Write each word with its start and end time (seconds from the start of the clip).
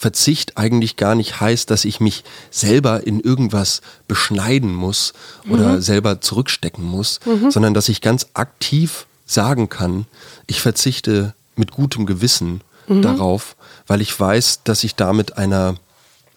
Verzicht 0.00 0.56
eigentlich 0.56 0.94
gar 0.94 1.16
nicht 1.16 1.40
heißt, 1.40 1.68
dass 1.70 1.84
ich 1.84 1.98
mich 1.98 2.22
selber 2.52 3.04
in 3.04 3.18
irgendwas 3.18 3.80
beschneiden 4.06 4.72
muss 4.72 5.12
oder 5.50 5.72
mhm. 5.72 5.80
selber 5.80 6.20
zurückstecken 6.20 6.84
muss, 6.84 7.18
mhm. 7.24 7.50
sondern 7.50 7.74
dass 7.74 7.88
ich 7.88 8.00
ganz 8.00 8.28
aktiv 8.32 9.06
sagen 9.26 9.68
kann, 9.68 10.06
ich 10.46 10.60
verzichte 10.60 11.34
mit 11.56 11.72
gutem 11.72 12.06
Gewissen 12.06 12.60
mhm. 12.86 13.02
darauf, 13.02 13.56
weil 13.88 14.00
ich 14.00 14.18
weiß, 14.18 14.60
dass 14.62 14.84
ich 14.84 14.94
damit 14.94 15.36
einer, 15.36 15.74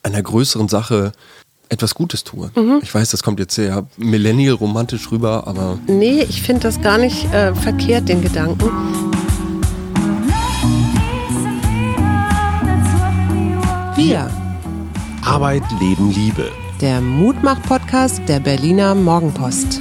einer 0.01 0.23
größeren 0.23 0.67
Sache 0.67 1.11
etwas 1.69 1.93
Gutes 1.93 2.23
tue. 2.23 2.49
Mhm. 2.55 2.79
Ich 2.81 2.91
weiß, 2.91 3.11
das 3.11 3.21
kommt 3.21 3.39
jetzt 3.39 3.53
sehr 3.53 3.85
millennial 3.95 4.55
romantisch 4.55 5.11
rüber, 5.11 5.45
aber. 5.45 5.77
Nee, 5.85 6.23
ich 6.23 6.41
finde 6.41 6.63
das 6.63 6.81
gar 6.81 6.97
nicht 6.97 7.31
äh, 7.31 7.53
verkehrt, 7.53 8.09
den 8.09 8.23
Gedanken. 8.23 9.10
Wir. 14.11 14.29
Arbeit, 15.23 15.63
Leben, 15.79 16.11
Liebe. 16.11 16.51
Der 16.81 16.99
Mutmach-Podcast 16.99 18.21
der 18.27 18.41
Berliner 18.41 18.93
Morgenpost. 18.93 19.79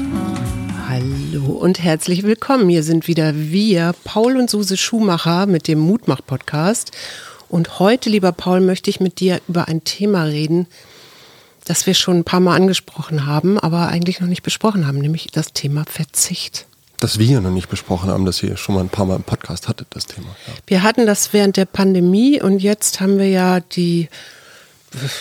Hallo 0.88 1.47
und 1.47 1.83
herzlich 1.83 2.23
willkommen. 2.23 2.69
Hier 2.69 2.85
sind 2.85 3.09
wieder 3.09 3.35
wir, 3.35 3.93
Paul 4.05 4.37
und 4.37 4.48
Suse 4.48 4.77
Schumacher 4.77 5.47
mit 5.47 5.66
dem 5.66 5.80
Mutmach-Podcast. 5.80 6.93
Und 7.48 7.80
heute, 7.80 8.09
lieber 8.09 8.30
Paul, 8.30 8.61
möchte 8.61 8.88
ich 8.88 9.01
mit 9.01 9.19
dir 9.19 9.41
über 9.48 9.66
ein 9.66 9.83
Thema 9.83 10.23
reden, 10.23 10.69
das 11.65 11.87
wir 11.87 11.95
schon 11.95 12.19
ein 12.19 12.24
paar 12.24 12.38
Mal 12.38 12.55
angesprochen 12.55 13.27
haben, 13.27 13.59
aber 13.59 13.88
eigentlich 13.88 14.21
noch 14.21 14.29
nicht 14.29 14.45
besprochen 14.45 14.87
haben, 14.87 14.99
nämlich 14.99 15.27
das 15.33 15.55
Thema 15.55 15.83
Verzicht 15.88 16.69
das 17.00 17.18
wir 17.18 17.40
noch 17.40 17.50
nicht 17.50 17.68
besprochen 17.68 18.10
haben, 18.10 18.24
das 18.24 18.42
ihr 18.42 18.56
schon 18.56 18.74
mal 18.74 18.82
ein 18.82 18.88
paar 18.88 19.06
Mal 19.06 19.16
im 19.16 19.22
Podcast 19.22 19.68
hattet, 19.68 19.88
das 19.90 20.06
Thema. 20.06 20.28
Ja. 20.46 20.52
Wir 20.66 20.82
hatten 20.82 21.06
das 21.06 21.32
während 21.32 21.56
der 21.56 21.64
Pandemie 21.64 22.40
und 22.40 22.60
jetzt 22.60 23.00
haben 23.00 23.18
wir 23.18 23.28
ja 23.28 23.60
die 23.60 24.09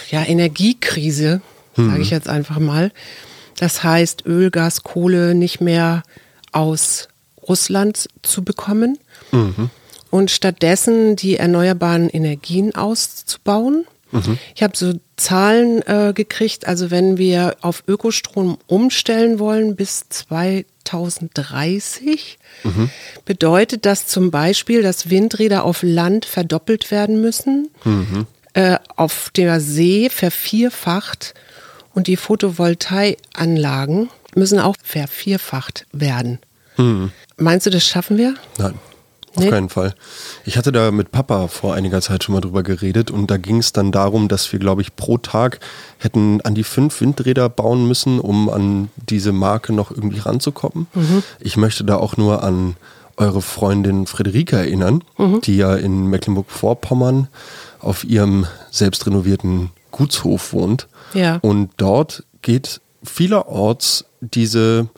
ja, 0.09 0.23
Energiekrise, 0.23 1.41
mhm. 1.75 1.89
sage 1.89 2.01
ich 2.01 2.09
jetzt 2.09 2.27
einfach 2.27 2.59
mal. 2.59 2.91
Das 3.57 3.83
heißt, 3.83 4.25
Öl, 4.25 4.51
Gas, 4.51 4.83
Kohle 4.83 5.35
nicht 5.35 5.61
mehr 5.61 6.03
aus 6.51 7.07
Russland 7.47 8.07
zu 8.21 8.43
bekommen 8.43 8.97
mhm. 9.31 9.69
und 10.09 10.31
stattdessen 10.31 11.15
die 11.15 11.37
erneuerbaren 11.37 12.09
Energien 12.09 12.75
auszubauen. 12.75 13.85
Mhm. 14.11 14.37
Ich 14.55 14.63
habe 14.63 14.77
so 14.77 14.93
Zahlen 15.17 15.81
äh, 15.87 16.13
gekriegt, 16.15 16.67
also 16.67 16.89
wenn 16.89 17.17
wir 17.17 17.57
auf 17.61 17.83
Ökostrom 17.87 18.57
umstellen 18.67 19.39
wollen 19.39 19.75
bis 19.75 20.07
2030, 20.09 20.65
mhm. 22.63 22.89
bedeutet 23.25 23.85
das 23.85 24.07
zum 24.07 24.31
Beispiel, 24.31 24.81
dass 24.81 25.09
Windräder 25.09 25.63
auf 25.63 25.83
Land 25.83 26.25
verdoppelt 26.25 26.91
werden 26.91 27.21
müssen, 27.21 27.69
mhm. 27.83 28.27
äh, 28.53 28.77
auf 28.95 29.29
der 29.35 29.59
See 29.59 30.09
vervierfacht 30.09 31.33
und 31.93 32.07
die 32.07 32.17
Photovoltaikanlagen 32.17 34.09
müssen 34.35 34.59
auch 34.59 34.75
vervierfacht 34.83 35.85
werden. 35.91 36.39
Mhm. 36.77 37.11
Meinst 37.37 37.65
du, 37.65 37.69
das 37.69 37.85
schaffen 37.85 38.17
wir? 38.17 38.35
Nein. 38.57 38.73
Auf 39.35 39.43
nee. 39.43 39.49
keinen 39.49 39.69
Fall. 39.69 39.93
Ich 40.43 40.57
hatte 40.57 40.71
da 40.71 40.91
mit 40.91 41.11
Papa 41.11 41.47
vor 41.47 41.75
einiger 41.75 42.01
Zeit 42.01 42.23
schon 42.23 42.33
mal 42.33 42.41
drüber 42.41 42.63
geredet 42.63 43.11
und 43.11 43.29
da 43.29 43.37
ging 43.37 43.57
es 43.57 43.73
dann 43.73 43.91
darum, 43.91 44.27
dass 44.27 44.51
wir, 44.51 44.59
glaube 44.59 44.81
ich, 44.81 44.95
pro 44.95 45.17
Tag 45.17 45.59
hätten 45.99 46.41
an 46.41 46.55
die 46.55 46.63
fünf 46.63 46.99
Windräder 47.01 47.47
bauen 47.49 47.87
müssen, 47.87 48.19
um 48.19 48.49
an 48.49 48.89
diese 48.95 49.31
Marke 49.31 49.71
noch 49.71 49.91
irgendwie 49.91 50.19
ranzukommen. 50.19 50.87
Mhm. 50.93 51.23
Ich 51.39 51.57
möchte 51.57 51.83
da 51.83 51.97
auch 51.97 52.17
nur 52.17 52.43
an 52.43 52.75
eure 53.17 53.41
Freundin 53.41 54.07
Friederike 54.07 54.55
erinnern, 54.55 55.03
mhm. 55.17 55.41
die 55.41 55.57
ja 55.57 55.75
in 55.75 56.07
Mecklenburg-Vorpommern 56.07 57.27
auf 57.79 58.03
ihrem 58.03 58.47
selbst 58.71 59.05
renovierten 59.05 59.71
Gutshof 59.91 60.53
wohnt. 60.53 60.87
Ja. 61.13 61.37
Und 61.41 61.71
dort 61.77 62.23
geht 62.41 62.81
vielerorts 63.03 64.05
diese 64.21 64.89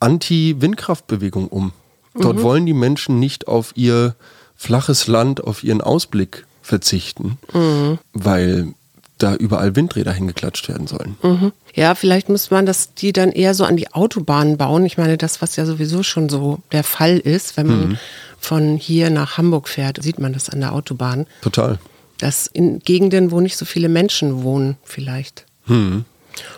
Anti-Windkraftbewegung 0.00 1.48
um. 1.48 1.72
Dort 2.20 2.36
mhm. 2.38 2.42
wollen 2.42 2.66
die 2.66 2.74
Menschen 2.74 3.18
nicht 3.18 3.48
auf 3.48 3.72
ihr 3.76 4.14
flaches 4.56 5.06
Land, 5.06 5.42
auf 5.42 5.62
ihren 5.62 5.80
Ausblick 5.80 6.44
verzichten, 6.62 7.38
mhm. 7.52 7.98
weil 8.12 8.74
da 9.18 9.34
überall 9.34 9.74
Windräder 9.76 10.12
hingeklatscht 10.12 10.68
werden 10.68 10.86
sollen. 10.86 11.16
Mhm. 11.22 11.52
Ja, 11.74 11.94
vielleicht 11.94 12.28
muss 12.28 12.50
man 12.50 12.66
das 12.66 12.94
die 12.94 13.12
dann 13.12 13.32
eher 13.32 13.54
so 13.54 13.64
an 13.64 13.76
die 13.76 13.92
Autobahnen 13.92 14.56
bauen. 14.56 14.84
Ich 14.84 14.96
meine, 14.96 15.16
das, 15.16 15.42
was 15.42 15.56
ja 15.56 15.66
sowieso 15.66 16.02
schon 16.02 16.28
so 16.28 16.60
der 16.72 16.84
Fall 16.84 17.18
ist, 17.18 17.56
wenn 17.56 17.66
man 17.66 17.88
mhm. 17.88 17.98
von 18.38 18.76
hier 18.76 19.10
nach 19.10 19.38
Hamburg 19.38 19.68
fährt, 19.68 20.02
sieht 20.02 20.18
man 20.18 20.32
das 20.32 20.50
an 20.50 20.60
der 20.60 20.72
Autobahn. 20.72 21.26
Total. 21.42 21.78
Das 22.18 22.46
in 22.46 22.80
Gegenden, 22.80 23.30
wo 23.30 23.40
nicht 23.40 23.56
so 23.56 23.64
viele 23.64 23.88
Menschen 23.88 24.42
wohnen, 24.42 24.76
vielleicht. 24.84 25.46
Mhm. 25.66 26.04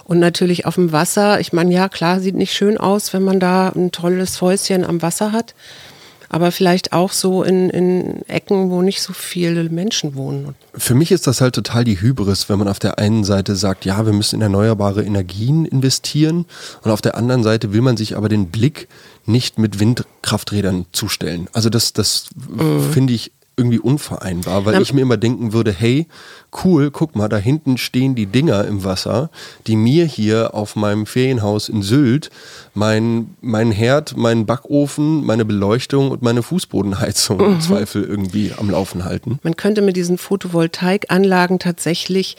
Und 0.05 0.19
natürlich 0.19 0.67
auf 0.67 0.75
dem 0.75 0.93
Wasser. 0.93 1.41
Ich 1.41 1.53
meine, 1.53 1.73
ja, 1.73 1.89
klar, 1.89 2.21
sieht 2.21 2.35
nicht 2.35 2.53
schön 2.53 2.79
aus, 2.79 3.13
wenn 3.13 3.23
man 3.23 3.41
da 3.41 3.69
ein 3.69 3.93
tolles 3.93 4.41
Häuschen 4.41 4.85
am 4.85 5.03
Wasser 5.03 5.33
hat. 5.33 5.55
Aber 6.33 6.53
vielleicht 6.53 6.93
auch 6.93 7.11
so 7.11 7.43
in, 7.43 7.71
in 7.71 8.23
Ecken, 8.29 8.71
wo 8.71 8.83
nicht 8.83 9.03
so 9.03 9.13
viele 9.13 9.69
Menschen 9.69 10.15
wohnen. 10.15 10.55
Für 10.75 10.95
mich 10.95 11.11
ist 11.11 11.27
das 11.27 11.41
halt 11.41 11.57
total 11.57 11.83
die 11.83 12.01
Hybris, 12.01 12.49
wenn 12.49 12.61
man 12.61 12.69
auf 12.69 12.79
der 12.79 13.01
einen 13.01 13.25
Seite 13.25 13.57
sagt, 13.57 13.85
ja, 13.85 14.07
wir 14.07 14.13
müssen 14.13 14.37
in 14.37 14.43
erneuerbare 14.43 15.03
Energien 15.03 15.65
investieren. 15.65 16.47
Und 16.83 16.93
auf 16.93 17.01
der 17.01 17.17
anderen 17.17 17.43
Seite 17.43 17.73
will 17.73 17.81
man 17.81 17.97
sich 17.97 18.17
aber 18.17 18.29
den 18.29 18.47
Blick 18.47 18.87
nicht 19.27 19.59
mit 19.59 19.81
Windkrafträdern 19.81 20.87
zustellen. 20.93 21.49
Also 21.53 21.69
das, 21.69 21.93
das 21.95 22.29
mhm. 22.37 22.93
finde 22.93 23.13
ich 23.13 23.33
irgendwie 23.60 23.78
unvereinbar, 23.78 24.65
weil 24.65 24.75
ja. 24.75 24.81
ich 24.81 24.94
mir 24.94 25.03
immer 25.03 25.19
denken 25.19 25.53
würde, 25.53 25.71
hey, 25.71 26.06
cool, 26.65 26.91
guck 26.91 27.15
mal, 27.15 27.28
da 27.28 27.37
hinten 27.37 27.76
stehen 27.76 28.15
die 28.15 28.25
Dinger 28.25 28.65
im 28.65 28.84
Wasser, 28.84 29.28
die 29.66 29.76
mir 29.76 30.06
hier 30.06 30.54
auf 30.54 30.76
meinem 30.76 31.04
Ferienhaus 31.04 31.69
in 31.69 31.82
Sylt 31.82 32.31
mein, 32.75 33.34
mein 33.41 33.71
Herd, 33.71 34.16
meinen 34.16 34.47
Backofen, 34.47 35.25
meine 35.25 35.44
Beleuchtung 35.44 36.10
und 36.10 36.22
meine 36.22 36.43
Fußbodenheizung 36.43 37.38
mhm. 37.38 37.54
im 37.54 37.60
Zweifel 37.60 38.04
irgendwie 38.04 38.53
am 38.56 38.71
Laufen 38.71 39.04
halten. 39.04 39.38
Man 39.43 39.56
könnte 39.56 39.82
mit 39.82 39.97
diesen 39.97 40.19
Photovoltaikanlagen 40.19 41.59
tatsächlich 41.59 42.37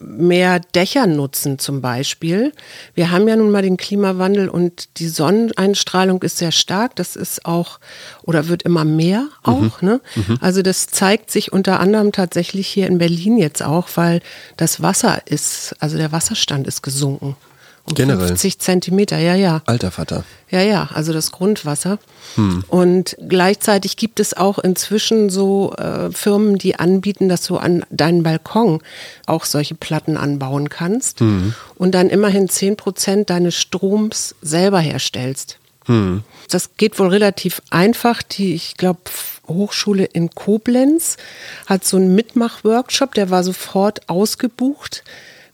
mehr 0.00 0.60
Dächer 0.60 1.06
nutzen 1.06 1.58
zum 1.58 1.80
Beispiel. 1.80 2.52
Wir 2.94 3.10
haben 3.10 3.28
ja 3.28 3.36
nun 3.36 3.50
mal 3.50 3.62
den 3.62 3.76
Klimawandel 3.76 4.48
und 4.48 4.98
die 4.98 5.08
Sonneneinstrahlung 5.08 6.22
ist 6.22 6.38
sehr 6.38 6.52
stark. 6.52 6.96
Das 6.96 7.16
ist 7.16 7.44
auch 7.44 7.78
oder 8.22 8.48
wird 8.48 8.62
immer 8.62 8.84
mehr 8.84 9.28
auch. 9.42 9.82
Mhm. 9.82 9.88
Ne? 9.88 10.00
Mhm. 10.14 10.38
Also 10.40 10.62
das 10.62 10.86
zeigt 10.86 11.30
sich 11.30 11.52
unter 11.52 11.80
anderem 11.80 12.12
tatsächlich 12.12 12.66
hier 12.66 12.86
in 12.86 12.98
Berlin 12.98 13.36
jetzt 13.36 13.62
auch, 13.62 13.88
weil 13.94 14.20
das 14.56 14.82
Wasser 14.82 15.22
ist, 15.26 15.76
also 15.80 15.96
der 15.98 16.12
Wasserstand 16.12 16.66
ist 16.66 16.82
gesunken. 16.82 17.36
Generell. 17.94 18.28
50 18.28 18.58
Zentimeter, 18.58 19.18
ja, 19.18 19.34
ja. 19.34 19.62
Alter 19.66 19.90
Vater. 19.90 20.24
Ja, 20.50 20.62
ja, 20.62 20.88
also 20.92 21.12
das 21.12 21.30
Grundwasser. 21.32 21.98
Hm. 22.34 22.64
Und 22.68 23.16
gleichzeitig 23.28 23.96
gibt 23.96 24.20
es 24.20 24.36
auch 24.36 24.58
inzwischen 24.58 25.30
so 25.30 25.72
äh, 25.74 26.10
Firmen, 26.10 26.58
die 26.58 26.76
anbieten, 26.76 27.28
dass 27.28 27.42
du 27.42 27.56
an 27.56 27.84
deinen 27.90 28.22
Balkon 28.22 28.80
auch 29.26 29.44
solche 29.44 29.74
Platten 29.74 30.16
anbauen 30.16 30.68
kannst 30.68 31.20
hm. 31.20 31.54
und 31.76 31.94
dann 31.94 32.10
immerhin 32.10 32.48
10 32.48 32.76
Prozent 32.76 33.30
deines 33.30 33.54
Stroms 33.54 34.34
selber 34.42 34.80
herstellst. 34.80 35.58
Hm. 35.86 36.22
Das 36.50 36.76
geht 36.76 36.98
wohl 36.98 37.08
relativ 37.08 37.62
einfach. 37.70 38.22
Die, 38.22 38.54
ich 38.54 38.76
glaube, 38.76 39.00
Hochschule 39.46 40.04
in 40.04 40.30
Koblenz 40.30 41.16
hat 41.66 41.84
so 41.84 41.96
einen 41.96 42.14
Mitmach-Workshop, 42.14 43.14
der 43.14 43.30
war 43.30 43.44
sofort 43.44 44.08
ausgebucht 44.08 45.02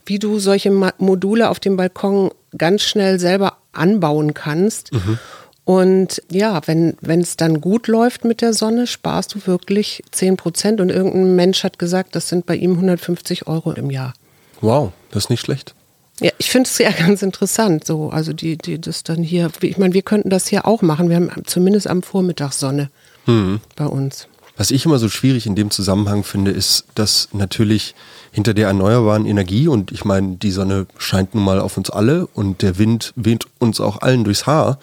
wie 0.07 0.19
du 0.19 0.39
solche 0.39 0.71
Module 0.71 1.49
auf 1.49 1.59
dem 1.59 1.77
Balkon 1.77 2.31
ganz 2.57 2.83
schnell 2.83 3.19
selber 3.19 3.57
anbauen 3.73 4.33
kannst. 4.33 4.93
Mhm. 4.93 5.19
Und 5.65 6.23
ja, 6.31 6.61
wenn 6.65 6.95
wenn 7.01 7.19
es 7.19 7.35
dann 7.35 7.59
gut 7.59 7.87
läuft 7.87 8.23
mit 8.23 8.41
der 8.41 8.53
Sonne, 8.53 8.87
sparst 8.87 9.35
du 9.35 9.45
wirklich 9.45 10.01
10 10.11 10.37
Prozent. 10.37 10.79
Und 10.79 10.89
irgendein 10.89 11.35
Mensch 11.35 11.63
hat 11.63 11.77
gesagt, 11.77 12.15
das 12.15 12.29
sind 12.29 12.45
bei 12.45 12.55
ihm 12.55 12.71
150 12.71 13.47
Euro 13.47 13.73
im 13.73 13.91
Jahr. 13.91 14.13
Wow, 14.61 14.93
das 15.11 15.25
ist 15.25 15.29
nicht 15.29 15.41
schlecht. 15.41 15.75
Ja, 16.21 16.31
ich 16.37 16.49
finde 16.49 16.69
es 16.69 16.77
ja 16.77 16.89
ganz 16.97 17.21
interessant. 17.21 17.85
So, 17.85 18.09
also 18.09 18.33
die, 18.33 18.57
die 18.57 18.79
das 18.79 19.03
dann 19.03 19.21
hier, 19.21 19.51
ich 19.61 19.77
meine, 19.77 19.93
wir 19.93 20.03
könnten 20.03 20.29
das 20.29 20.47
hier 20.47 20.65
auch 20.65 20.81
machen. 20.81 21.09
Wir 21.09 21.17
haben 21.17 21.29
zumindest 21.45 21.87
am 21.87 22.01
Vormittag 22.01 22.53
Sonne 22.53 22.89
mhm. 23.25 23.59
bei 23.75 23.85
uns. 23.85 24.27
Was 24.57 24.71
ich 24.71 24.85
immer 24.85 24.97
so 24.97 25.07
schwierig 25.07 25.45
in 25.45 25.55
dem 25.55 25.69
Zusammenhang 25.69 26.23
finde, 26.23 26.49
ist, 26.49 26.85
dass 26.95 27.29
natürlich 27.31 27.93
hinter 28.31 28.55
der 28.55 28.67
erneuerbaren 28.67 29.25
Energie, 29.25 29.67
und 29.67 29.91
ich 29.91 30.03
meine, 30.03 30.35
die 30.37 30.51
Sonne 30.51 30.87
scheint 30.97 31.35
nun 31.35 31.43
mal 31.43 31.59
auf 31.59 31.77
uns 31.77 31.91
alle 31.91 32.27
und 32.27 32.63
der 32.63 32.77
Wind 32.77 33.13
weht 33.15 33.45
uns 33.59 33.79
auch 33.79 34.01
allen 34.01 34.23
durchs 34.23 34.47
Haar, 34.47 34.79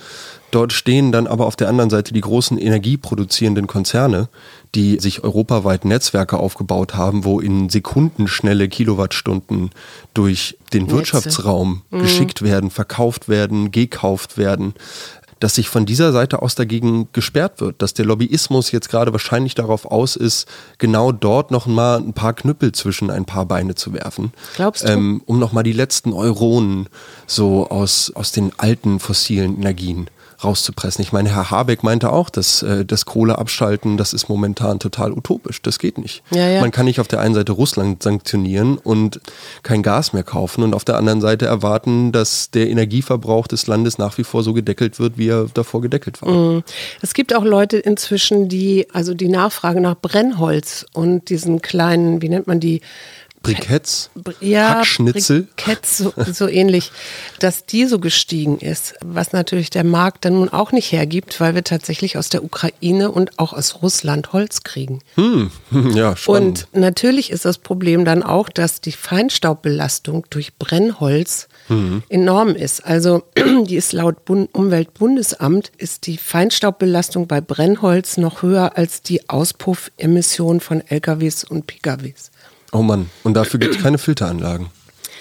dort 0.52 0.72
stehen 0.72 1.10
dann 1.10 1.26
aber 1.26 1.46
auf 1.46 1.56
der 1.56 1.68
anderen 1.68 1.90
Seite 1.90 2.14
die 2.14 2.20
großen 2.20 2.56
energieproduzierenden 2.56 3.66
Konzerne, 3.66 4.28
die 4.76 4.98
sich 5.00 5.24
europaweit 5.24 5.84
Netzwerke 5.84 6.38
aufgebaut 6.38 6.94
haben, 6.94 7.24
wo 7.24 7.40
in 7.40 7.68
Sekunden 7.68 8.28
schnelle 8.28 8.68
Kilowattstunden 8.68 9.70
durch 10.14 10.56
den 10.72 10.84
Netze. 10.84 10.96
Wirtschaftsraum 10.96 11.82
mhm. 11.90 11.98
geschickt 12.00 12.42
werden, 12.42 12.70
verkauft 12.70 13.28
werden, 13.28 13.72
gekauft 13.72 14.38
werden 14.38 14.74
dass 15.44 15.56
sich 15.56 15.68
von 15.68 15.84
dieser 15.84 16.10
Seite 16.10 16.40
aus 16.40 16.54
dagegen 16.54 17.08
gesperrt 17.12 17.60
wird, 17.60 17.82
dass 17.82 17.92
der 17.92 18.06
Lobbyismus 18.06 18.72
jetzt 18.72 18.88
gerade 18.88 19.12
wahrscheinlich 19.12 19.54
darauf 19.54 19.84
aus 19.84 20.16
ist, 20.16 20.48
genau 20.78 21.12
dort 21.12 21.50
noch 21.50 21.66
mal 21.66 21.98
ein 21.98 22.14
paar 22.14 22.32
Knüppel 22.32 22.72
zwischen 22.72 23.10
ein 23.10 23.26
paar 23.26 23.44
Beine 23.44 23.74
zu 23.74 23.92
werfen. 23.92 24.32
Glaubst 24.56 24.84
du? 24.84 24.88
Ähm, 24.88 25.20
um 25.26 25.38
noch 25.38 25.52
mal 25.52 25.62
die 25.62 25.74
letzten 25.74 26.14
Euronen 26.14 26.88
so 27.26 27.68
aus, 27.68 28.10
aus 28.14 28.32
den 28.32 28.52
alten 28.56 29.00
fossilen 29.00 29.58
Energien 29.58 30.08
rauszupressen. 30.44 31.02
Ich 31.02 31.12
meine, 31.12 31.34
Herr 31.34 31.50
Habeck 31.50 31.82
meinte 31.82 32.12
auch, 32.12 32.30
dass 32.30 32.62
äh, 32.62 32.84
das 32.84 33.04
Kohle 33.04 33.38
abschalten, 33.38 33.96
das 33.96 34.12
ist 34.12 34.28
momentan 34.28 34.78
total 34.78 35.12
utopisch. 35.12 35.62
Das 35.62 35.78
geht 35.78 35.98
nicht. 35.98 36.22
Ja, 36.30 36.48
ja. 36.48 36.60
Man 36.60 36.70
kann 36.70 36.86
nicht 36.86 37.00
auf 37.00 37.08
der 37.08 37.20
einen 37.20 37.34
Seite 37.34 37.52
Russland 37.52 38.02
sanktionieren 38.02 38.78
und 38.78 39.20
kein 39.62 39.82
Gas 39.82 40.12
mehr 40.12 40.22
kaufen 40.22 40.62
und 40.62 40.74
auf 40.74 40.84
der 40.84 40.96
anderen 40.96 41.20
Seite 41.20 41.46
erwarten, 41.46 42.12
dass 42.12 42.50
der 42.50 42.68
Energieverbrauch 42.68 43.46
des 43.46 43.66
Landes 43.66 43.98
nach 43.98 44.18
wie 44.18 44.24
vor 44.24 44.42
so 44.42 44.52
gedeckelt 44.52 44.98
wird, 44.98 45.18
wie 45.18 45.28
er 45.28 45.46
davor 45.52 45.80
gedeckelt 45.80 46.22
war. 46.22 46.32
Mhm. 46.32 46.62
Es 47.02 47.14
gibt 47.14 47.34
auch 47.34 47.44
Leute 47.44 47.78
inzwischen, 47.78 48.48
die 48.48 48.86
also 48.92 49.14
die 49.14 49.28
Nachfrage 49.28 49.80
nach 49.80 49.96
Brennholz 49.96 50.86
und 50.92 51.28
diesen 51.30 51.62
kleinen, 51.62 52.22
wie 52.22 52.28
nennt 52.28 52.46
man 52.46 52.60
die, 52.60 52.80
Briketts, 53.44 54.10
ja, 54.40 54.76
Hackschnitzel. 54.76 55.42
Briketts, 55.42 55.98
so, 55.98 56.12
so 56.32 56.48
ähnlich, 56.48 56.90
dass 57.38 57.66
die 57.66 57.86
so 57.86 57.98
gestiegen 57.98 58.58
ist, 58.58 58.94
was 59.04 59.32
natürlich 59.32 59.70
der 59.70 59.84
Markt 59.84 60.24
dann 60.24 60.34
nun 60.34 60.48
auch 60.48 60.72
nicht 60.72 60.90
hergibt, 60.90 61.40
weil 61.40 61.54
wir 61.54 61.62
tatsächlich 61.64 62.18
aus 62.18 62.28
der 62.28 62.42
Ukraine 62.42 63.10
und 63.10 63.38
auch 63.38 63.52
aus 63.52 63.82
Russland 63.82 64.32
Holz 64.32 64.62
kriegen. 64.62 65.00
Hm, 65.14 65.50
ja, 65.94 66.16
spannend. 66.16 66.66
Und 66.72 66.80
natürlich 66.80 67.30
ist 67.30 67.44
das 67.44 67.58
Problem 67.58 68.04
dann 68.04 68.22
auch, 68.22 68.48
dass 68.48 68.80
die 68.80 68.92
Feinstaubbelastung 68.92 70.26
durch 70.30 70.56
Brennholz 70.58 71.48
Mhm. 71.68 72.02
enorm 72.08 72.50
ist. 72.50 72.84
Also 72.84 73.22
die 73.66 73.76
ist 73.76 73.92
laut 73.92 74.24
Bund 74.24 74.54
Umweltbundesamt 74.54 75.72
ist 75.78 76.06
die 76.06 76.18
Feinstaubbelastung 76.18 77.26
bei 77.26 77.40
Brennholz 77.40 78.16
noch 78.16 78.42
höher 78.42 78.76
als 78.76 79.02
die 79.02 79.28
Auspuffemission 79.28 80.60
von 80.60 80.82
LKWs 80.86 81.44
und 81.44 81.66
PKWs. 81.66 82.30
Oh 82.74 82.82
Mann, 82.82 83.08
und 83.22 83.34
dafür 83.34 83.58
gibt 83.58 83.76
es 83.76 83.82
keine 83.82 83.96
Filteranlagen. 83.98 84.66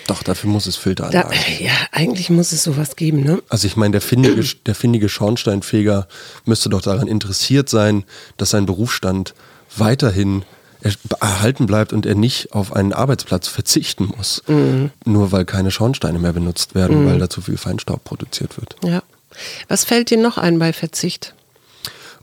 Doch, 0.07 0.21
dafür 0.21 0.49
muss 0.49 0.65
es 0.65 0.75
Filteranlagen 0.75 1.31
geben. 1.31 1.65
ja, 1.65 1.71
eigentlich 1.93 2.29
muss 2.29 2.51
es 2.51 2.63
sowas 2.63 2.97
geben, 2.97 3.23
ne? 3.23 3.41
Also 3.47 3.67
ich 3.67 3.77
meine, 3.77 3.91
der 3.93 4.01
findige, 4.01 4.43
der 4.65 4.75
findige 4.75 5.07
Schornsteinfeger 5.07 6.07
müsste 6.43 6.67
doch 6.69 6.81
daran 6.81 7.07
interessiert 7.07 7.69
sein, 7.69 8.03
dass 8.35 8.49
sein 8.49 8.65
Berufsstand 8.65 9.33
weiterhin 9.77 10.43
er- 10.81 10.91
erhalten 11.21 11.65
bleibt 11.67 11.93
und 11.93 12.05
er 12.05 12.15
nicht 12.15 12.51
auf 12.51 12.73
einen 12.73 12.91
Arbeitsplatz 12.91 13.47
verzichten 13.47 14.11
muss. 14.17 14.43
Nur 15.05 15.31
weil 15.31 15.45
keine 15.45 15.71
Schornsteine 15.71 16.19
mehr 16.19 16.33
benutzt 16.33 16.75
werden, 16.75 17.05
weil 17.07 17.19
da 17.19 17.29
zu 17.29 17.39
viel 17.41 17.55
Feinstaub 17.57 18.03
produziert 18.03 18.57
wird. 18.59 18.75
Ja. 18.83 19.03
Was 19.69 19.85
fällt 19.85 20.09
dir 20.09 20.17
noch 20.17 20.37
ein 20.37 20.59
bei 20.59 20.73
Verzicht? 20.73 21.33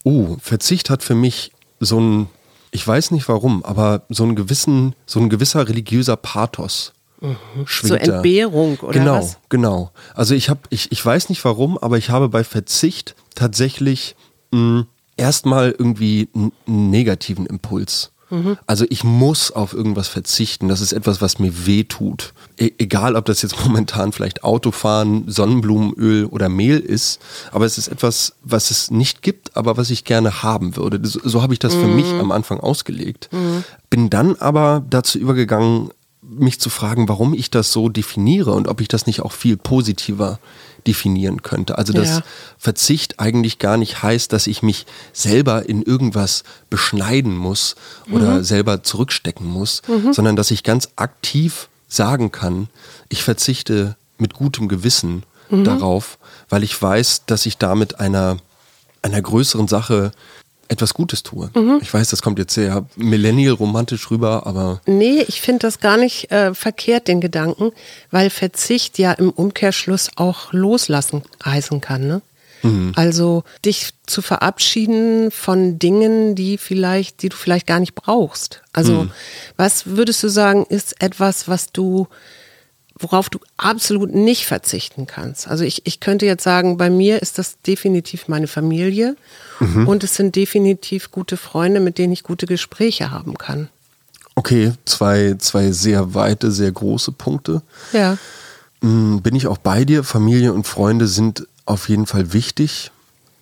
Oh, 0.04 0.36
Verzicht 0.42 0.90
hat 0.90 1.02
für 1.02 1.14
mich 1.14 1.50
so 1.80 1.98
ein, 1.98 2.26
ich 2.70 2.86
weiß 2.86 3.10
nicht 3.10 3.28
warum, 3.28 3.64
aber 3.64 4.02
so 4.08 4.22
einen 4.24 4.36
gewissen, 4.36 4.94
so 5.06 5.20
ein 5.20 5.28
gewisser 5.28 5.68
religiöser 5.68 6.16
Pathos. 6.16 6.92
schwingt 7.66 8.04
So. 8.04 8.12
Entbehrung 8.12 8.78
oder 8.80 8.98
genau, 8.98 9.14
was? 9.16 9.38
Genau, 9.48 9.92
Also 10.14 10.34
ich 10.34 10.48
habe, 10.48 10.60
ich, 10.70 10.90
ich 10.92 11.04
weiß 11.04 11.28
nicht 11.28 11.44
warum, 11.44 11.76
aber 11.78 11.98
ich 11.98 12.10
habe 12.10 12.28
bei 12.28 12.44
Verzicht 12.44 13.14
tatsächlich 13.34 14.16
mh, 14.52 14.86
erstmal 15.16 15.74
irgendwie 15.76 16.28
einen 16.34 16.52
negativen 16.90 17.46
Impuls. 17.46 18.12
Mhm. 18.30 18.56
Also 18.66 18.86
ich 18.88 19.04
muss 19.04 19.50
auf 19.50 19.74
irgendwas 19.74 20.08
verzichten. 20.08 20.68
Das 20.68 20.80
ist 20.80 20.92
etwas, 20.92 21.20
was 21.20 21.38
mir 21.38 21.66
weh 21.66 21.84
tut. 21.84 22.32
E 22.56 22.70
egal, 22.78 23.16
ob 23.16 23.24
das 23.24 23.42
jetzt 23.42 23.56
momentan 23.64 24.12
vielleicht 24.12 24.44
Autofahren, 24.44 25.24
Sonnenblumenöl 25.28 26.26
oder 26.26 26.48
Mehl 26.48 26.78
ist, 26.78 27.20
aber 27.52 27.66
es 27.66 27.78
ist 27.78 27.88
etwas, 27.88 28.34
was 28.42 28.70
es 28.70 28.90
nicht 28.90 29.22
gibt, 29.22 29.56
aber 29.56 29.76
was 29.76 29.90
ich 29.90 30.04
gerne 30.04 30.42
haben 30.42 30.76
würde. 30.76 31.00
So, 31.06 31.20
so 31.22 31.42
habe 31.42 31.52
ich 31.52 31.58
das 31.58 31.74
für 31.74 31.86
mich 31.86 32.06
am 32.06 32.32
Anfang 32.32 32.60
ausgelegt. 32.60 33.28
Bin 33.90 34.10
dann 34.10 34.36
aber 34.36 34.82
dazu 34.88 35.18
übergegangen, 35.18 35.90
mich 36.22 36.60
zu 36.60 36.70
fragen, 36.70 37.08
warum 37.08 37.34
ich 37.34 37.50
das 37.50 37.72
so 37.72 37.88
definiere 37.88 38.52
und 38.52 38.68
ob 38.68 38.80
ich 38.80 38.88
das 38.88 39.06
nicht 39.06 39.22
auch 39.22 39.32
viel 39.32 39.56
positiver 39.56 40.38
definieren 40.86 41.42
könnte. 41.42 41.78
Also 41.78 41.92
dass 41.92 42.08
Ja. 42.08 42.22
Verzicht 42.58 43.20
eigentlich 43.20 43.58
gar 43.58 43.76
nicht 43.76 44.02
heißt, 44.02 44.32
dass 44.32 44.46
ich 44.46 44.62
mich 44.62 44.86
selber 45.12 45.68
in 45.68 45.82
irgendwas 45.82 46.44
beschneiden 46.68 47.36
muss 47.36 47.76
oder 48.10 48.44
selber 48.44 48.82
zurückstecken 48.82 49.46
muss, 49.46 49.82
sondern 50.12 50.36
dass 50.36 50.50
ich 50.50 50.62
ganz 50.62 50.90
aktiv 50.96 51.68
sagen 51.88 52.30
kann, 52.32 52.68
ich 53.08 53.22
verzichte 53.22 53.96
mit 54.18 54.34
gutem 54.34 54.68
Gewissen 54.68 55.24
darauf, 55.64 56.18
weil 56.48 56.62
ich 56.62 56.80
weiß, 56.80 57.24
dass 57.26 57.44
ich 57.46 57.58
damit 57.58 57.98
einer, 57.98 58.36
einer 59.02 59.20
größeren 59.20 59.66
Sache 59.66 60.12
etwas 60.70 60.94
Gutes 60.94 61.22
tue. 61.22 61.50
Ich 61.82 61.92
weiß, 61.92 62.10
das 62.10 62.22
kommt 62.22 62.38
jetzt 62.38 62.54
sehr 62.54 62.86
millennial-romantisch 62.96 64.10
rüber, 64.10 64.46
aber 64.46 64.80
Nee, 64.86 65.24
ich 65.26 65.40
finde 65.40 65.60
das 65.60 65.80
gar 65.80 65.96
nicht 65.96 66.30
äh, 66.30 66.54
verkehrt, 66.54 67.08
den 67.08 67.20
Gedanken, 67.20 67.72
weil 68.10 68.30
Verzicht 68.30 68.98
ja 68.98 69.12
im 69.12 69.30
Umkehrschluss 69.30 70.10
auch 70.16 70.52
loslassen 70.52 71.22
heißen 71.44 71.80
kann. 71.80 72.06
Ne? 72.06 72.22
Also 72.94 73.44
dich 73.64 73.90
zu 74.06 74.20
verabschieden 74.20 75.30
von 75.30 75.78
Dingen, 75.78 76.34
die 76.34 76.58
vielleicht, 76.58 77.22
die 77.22 77.30
du 77.30 77.36
vielleicht 77.36 77.66
gar 77.66 77.80
nicht 77.80 77.94
brauchst. 77.94 78.60
Also 78.74 79.08
was 79.56 79.86
würdest 79.86 80.22
du 80.22 80.28
sagen, 80.28 80.66
ist 80.68 81.02
etwas, 81.02 81.48
was 81.48 81.72
du 81.72 82.06
worauf 83.00 83.28
du 83.30 83.38
absolut 83.56 84.14
nicht 84.14 84.46
verzichten 84.46 85.06
kannst. 85.06 85.48
Also 85.48 85.64
ich, 85.64 85.86
ich 85.86 86.00
könnte 86.00 86.26
jetzt 86.26 86.44
sagen, 86.44 86.76
bei 86.76 86.90
mir 86.90 87.20
ist 87.22 87.38
das 87.38 87.60
definitiv 87.66 88.28
meine 88.28 88.46
Familie 88.46 89.16
und 89.86 90.04
es 90.04 90.14
sind 90.16 90.36
definitiv 90.36 91.10
gute 91.10 91.36
Freunde, 91.36 91.80
mit 91.80 91.98
denen 91.98 92.12
ich 92.12 92.22
gute 92.22 92.46
Gespräche 92.46 93.10
haben 93.10 93.36
kann. 93.36 93.68
okay, 94.36 94.72
zwei, 94.84 95.34
zwei 95.38 95.70
sehr 95.72 96.14
weite, 96.14 96.50
sehr 96.52 96.70
große 96.72 97.12
Punkte. 97.12 97.62
Ja. 97.92 98.16
Mm, 98.80 99.18
Bin 99.18 99.34
ich 99.34 99.46
auch 99.46 99.58
bei 99.58 99.84
dir. 99.84 100.04
Familie 100.04 100.52
und 100.52 100.66
Freunde 100.66 101.06
sind 101.06 101.46
auf 101.66 101.88
jeden 101.88 102.06
Fall 102.06 102.32
wichtig. 102.32 102.90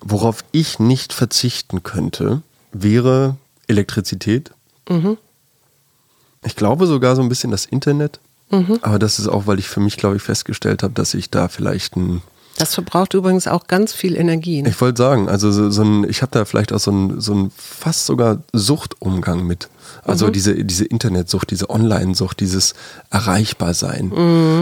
Worauf 0.01 0.43
ich 0.51 0.79
nicht 0.79 1.13
verzichten 1.13 1.83
könnte, 1.83 2.41
wäre 2.71 3.35
Elektrizität. 3.67 4.51
Ich 6.43 6.55
glaube 6.55 6.87
sogar 6.87 7.15
so 7.15 7.21
ein 7.21 7.29
bisschen 7.29 7.51
das 7.51 7.65
Internet. 7.65 8.19
Aber 8.81 8.99
das 8.99 9.19
ist 9.19 9.27
auch, 9.27 9.47
weil 9.47 9.59
ich 9.59 9.67
für 9.69 9.79
mich, 9.79 9.97
glaube 9.97 10.15
ich, 10.17 10.21
festgestellt 10.23 10.83
habe, 10.83 10.93
dass 10.93 11.13
ich 11.13 11.29
da 11.29 11.47
vielleicht 11.47 11.95
ein 11.95 12.21
Das 12.57 12.73
verbraucht 12.73 13.13
übrigens 13.13 13.47
auch 13.47 13.67
ganz 13.67 13.93
viel 13.93 14.15
Energie. 14.15 14.61
ne? 14.61 14.69
Ich 14.69 14.81
wollte 14.81 15.01
sagen, 15.01 15.29
also 15.29 15.51
so, 15.51 15.69
so 15.69 15.83
ein, 15.83 16.03
ich 16.09 16.21
habe 16.21 16.31
da 16.31 16.45
vielleicht 16.45 16.73
auch 16.73 16.79
so 16.79 16.91
ein, 16.91 17.21
so 17.21 17.33
ein 17.33 17.51
fast 17.55 18.05
sogar 18.05 18.39
Suchtumgang 18.53 19.45
mit. 19.45 19.69
Also 20.03 20.27
Mhm. 20.27 20.33
diese, 20.33 20.63
diese 20.65 20.85
Internetsucht, 20.85 21.49
diese 21.51 21.69
Online-Sucht, 21.69 22.39
dieses 22.39 22.73
Erreichbarsein 23.33 24.11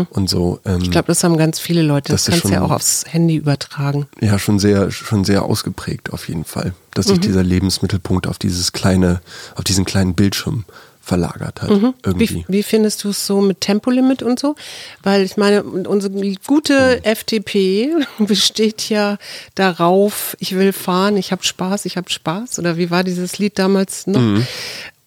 und 0.09 0.29
so. 0.29 0.59
Ähm, 0.65 0.75
Mhm. 0.77 0.81
Ich 0.83 0.91
glaube, 0.91 1.07
das 1.07 1.23
haben 1.23 1.37
ganz 1.37 1.59
viele 1.59 1.81
Leute. 1.81 2.11
Das, 2.11 2.25
Das 2.25 2.31
kannst 2.33 2.45
du 2.45 2.49
ja 2.53 2.61
auch 2.61 2.71
aufs 2.71 3.03
Handy 3.07 3.35
übertragen. 3.35 4.07
ja, 4.21 4.37
schon 4.39 4.59
sehr, 4.59 4.91
schon 4.91 5.23
sehr 5.25 5.43
ausgeprägt 5.43 6.11
auf 6.13 6.27
jeden 6.27 6.43
Fall, 6.45 6.73
dass 6.93 7.07
Mhm. 7.07 7.11
sich 7.11 7.19
dieser 7.21 7.43
Lebensmittelpunkt 7.43 8.27
auf 8.27 8.37
dieses 8.37 8.73
kleine, 8.73 9.21
auf 9.55 9.63
diesen 9.63 9.85
kleinen 9.85 10.13
Bildschirm 10.13 10.65
verlagert 11.07 11.61
hat. 11.61 11.69
Irgendwie. 11.69 11.93
Mhm. 12.09 12.19
Wie, 12.19 12.45
wie 12.47 12.63
findest 12.63 13.03
du 13.03 13.09
es 13.09 13.25
so 13.25 13.39
mit 13.39 13.61
Tempolimit 13.61 14.23
und 14.23 14.39
so? 14.39 14.55
Weil 15.03 15.23
ich 15.23 15.37
meine, 15.37 15.63
unsere 15.63 16.11
gute 16.45 17.03
FDP 17.05 17.95
besteht 18.19 18.89
ja 18.89 19.17
darauf, 19.55 20.35
ich 20.39 20.55
will 20.55 20.73
fahren, 20.73 21.15
ich 21.15 21.31
habe 21.31 21.43
Spaß, 21.43 21.85
ich 21.85 21.95
habe 21.95 22.09
Spaß. 22.09 22.59
Oder 22.59 22.77
wie 22.77 22.91
war 22.91 23.03
dieses 23.03 23.39
Lied 23.39 23.57
damals 23.57 24.05
noch? 24.05 24.41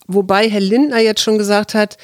Wobei 0.07 0.49
Herr 0.49 0.61
Lindner 0.61 0.99
jetzt 0.99 1.21
schon 1.21 1.38
gesagt 1.38 1.75
hat, 1.75 1.99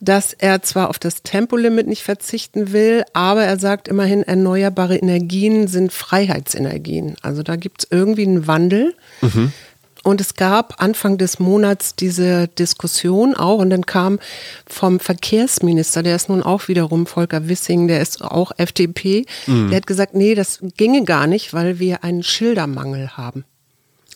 dass 0.00 0.34
er 0.34 0.60
zwar 0.62 0.90
auf 0.90 0.98
das 0.98 1.22
Tempolimit 1.22 1.86
nicht 1.86 2.02
verzichten 2.02 2.72
will, 2.72 3.04
aber 3.14 3.44
er 3.44 3.58
sagt 3.58 3.88
immerhin, 3.88 4.22
erneuerbare 4.22 4.96
Energien 4.96 5.68
sind 5.68 5.92
Freiheitsenergien. 5.92 7.16
Also 7.22 7.42
da 7.42 7.56
gibt 7.56 7.84
es 7.84 7.88
irgendwie 7.90 8.26
einen 8.26 8.46
Wandel. 8.46 8.94
Und 10.06 10.20
es 10.20 10.34
gab 10.34 10.80
Anfang 10.80 11.18
des 11.18 11.40
Monats 11.40 11.96
diese 11.96 12.46
Diskussion 12.46 13.34
auch 13.34 13.58
und 13.58 13.70
dann 13.70 13.86
kam 13.86 14.20
vom 14.64 15.00
Verkehrsminister, 15.00 16.04
der 16.04 16.14
ist 16.14 16.28
nun 16.28 16.44
auch 16.44 16.68
wiederum 16.68 17.06
Volker 17.06 17.48
Wissing, 17.48 17.88
der 17.88 18.00
ist 18.00 18.22
auch 18.22 18.52
FDP, 18.56 19.26
der 19.48 19.76
hat 19.78 19.88
gesagt, 19.88 20.14
nee, 20.14 20.36
das 20.36 20.60
ginge 20.76 21.02
gar 21.02 21.26
nicht, 21.26 21.52
weil 21.52 21.80
wir 21.80 22.04
einen 22.04 22.22
Schildermangel 22.22 23.16
haben. 23.16 23.44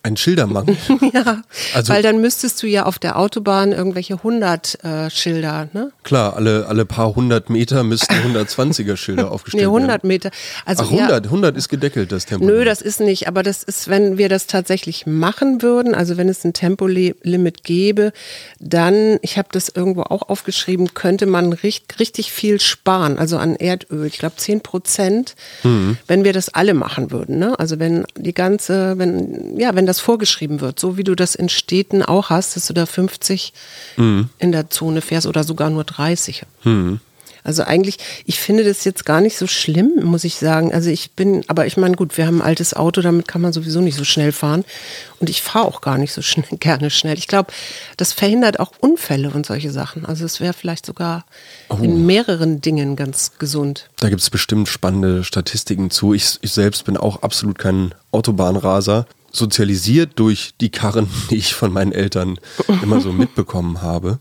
Ein 0.02 0.16
Schildermangel. 0.16 0.76
ja, 1.12 1.42
also, 1.75 1.92
weil 1.92 2.02
dann 2.02 2.23
müsstest 2.23 2.62
du 2.62 2.66
ja 2.66 2.87
auf 2.87 2.99
der 2.99 3.19
Autobahn 3.19 3.73
irgendwelche 3.73 4.14
100 4.14 4.83
äh, 4.83 5.11
Schilder, 5.11 5.69
ne? 5.75 5.92
Klar, 6.04 6.37
alle, 6.37 6.66
alle 6.69 6.87
paar 6.87 7.14
hundert 7.14 7.50
Meter 7.50 7.83
müssten 7.83 8.14
120er 8.14 8.97
Schilder 8.97 9.30
aufgestellt 9.33 9.62
werden. 9.62 9.75
Nee, 9.75 9.83
100 9.83 10.04
Meter. 10.04 10.30
Also 10.64 10.85
Ach, 10.85 10.90
100, 10.90 11.25
ja, 11.26 11.30
100 11.30 11.57
ist 11.57 11.69
gedeckelt, 11.69 12.12
das 12.12 12.25
Tempo. 12.25 12.47
Nö, 12.47 12.64
das 12.64 12.80
ist 12.80 13.00
nicht, 13.00 13.28
aber 13.28 13.42
das 13.42 13.62
ist, 13.62 13.88
wenn 13.88 14.16
wir 14.16 14.30
das 14.30 14.47
tatsächlich 14.47 15.04
machen 15.07 15.61
würden, 15.61 15.95
also 15.95 16.16
wenn 16.16 16.30
es 16.30 16.45
ein 16.45 16.54
Tempolimit 16.54 17.62
gäbe, 17.62 18.12
dann, 18.59 19.19
ich 19.21 19.37
habe 19.37 19.49
das 19.52 19.69
irgendwo 19.69 20.02
auch 20.04 20.30
aufgeschrieben, 20.30 20.95
könnte 20.95 21.26
man 21.26 21.52
richtig, 21.52 22.00
richtig 22.00 22.33
viel 22.33 22.59
sparen, 22.59 23.19
also 23.19 23.37
an 23.37 23.54
Erdöl. 23.57 24.07
Ich 24.07 24.19
glaube 24.19 24.37
10 24.37 24.62
Prozent, 24.62 25.35
mhm. 25.62 25.99
wenn 26.07 26.25
wir 26.25 26.33
das 26.33 26.49
alle 26.49 26.73
machen 26.73 27.11
würden, 27.11 27.38
ne? 27.38 27.59
Also 27.59 27.78
wenn 27.78 28.04
die 28.16 28.33
ganze, 28.33 28.97
wenn, 28.97 29.59
ja, 29.59 29.75
wenn 29.75 29.89
das 29.90 30.00
vorgeschrieben 30.00 30.61
wird, 30.61 30.78
so 30.78 30.97
wie 30.97 31.04
du 31.04 31.14
das 31.14 31.35
in 31.35 31.49
Städten 31.49 32.02
auch 32.02 32.30
hast, 32.30 32.56
dass 32.56 32.66
du 32.66 32.73
da 32.73 32.87
50 32.87 33.52
mhm. 33.97 34.30
in 34.38 34.52
der 34.52 34.70
Zone 34.70 35.00
fährst 35.00 35.26
oder 35.26 35.44
sogar 35.44 35.70
nur 35.70 35.85
30. 35.85 36.42
Mhm. 36.64 37.00
Also 37.42 37.62
eigentlich, 37.62 37.99
ich 38.26 38.38
finde 38.38 38.64
das 38.64 38.85
jetzt 38.85 39.04
gar 39.04 39.20
nicht 39.20 39.37
so 39.37 39.47
schlimm, 39.47 39.92
muss 40.02 40.25
ich 40.25 40.37
sagen. 40.37 40.73
Also 40.73 40.90
ich 40.90 41.12
bin, 41.12 41.42
aber 41.49 41.66
ich 41.66 41.76
meine, 41.76 41.97
gut, 41.97 42.16
wir 42.18 42.26
haben 42.26 42.40
ein 42.40 42.47
altes 42.47 42.75
Auto, 42.75 43.00
damit 43.00 43.28
kann 43.28 43.40
man 43.40 43.52
sowieso 43.52 43.80
nicht 43.80 43.97
so 43.97 44.04
schnell 44.04 44.32
fahren. 44.32 44.64
Und 45.20 45.30
ich 45.30 45.42
fahre 45.42 45.66
auch 45.66 45.80
gar 45.80 45.99
nicht 45.99 46.12
so 46.12 46.23
schnell, 46.23 46.47
gerne 46.61 46.90
schnell. 46.90 47.16
Ich 47.18 47.28
glaube, 47.28 47.52
das 47.97 48.12
verhindert 48.12 48.61
auch 48.61 48.73
Unfälle 48.80 49.30
und 49.30 49.47
solche 49.47 49.70
Sachen. 49.70 50.04
Also 50.04 50.25
es 50.25 50.40
wäre 50.40 50.52
vielleicht 50.52 50.87
sogar 50.87 51.25
oh. 51.68 51.78
in 51.80 52.06
mehreren 52.06 52.61
Dingen 52.61 52.97
ganz 52.97 53.32
gesund. 53.38 53.88
Da 53.99 54.09
gibt 54.09 54.20
es 54.20 54.30
bestimmt 54.30 54.68
spannende 54.68 55.25
Statistiken 55.25 55.90
zu. 55.90 56.14
Ich, 56.14 56.38
ich 56.42 56.52
selbst 56.52 56.85
bin 56.85 56.97
auch 56.97 57.23
absolut 57.23 57.59
kein 57.59 57.94
Autobahnraser 58.12 59.06
sozialisiert 59.32 60.12
durch 60.16 60.52
die 60.60 60.70
Karren, 60.70 61.08
die 61.30 61.37
ich 61.37 61.54
von 61.54 61.72
meinen 61.72 61.92
Eltern 61.92 62.38
immer 62.82 63.00
so 63.00 63.12
mitbekommen 63.12 63.82
habe, 63.82 64.18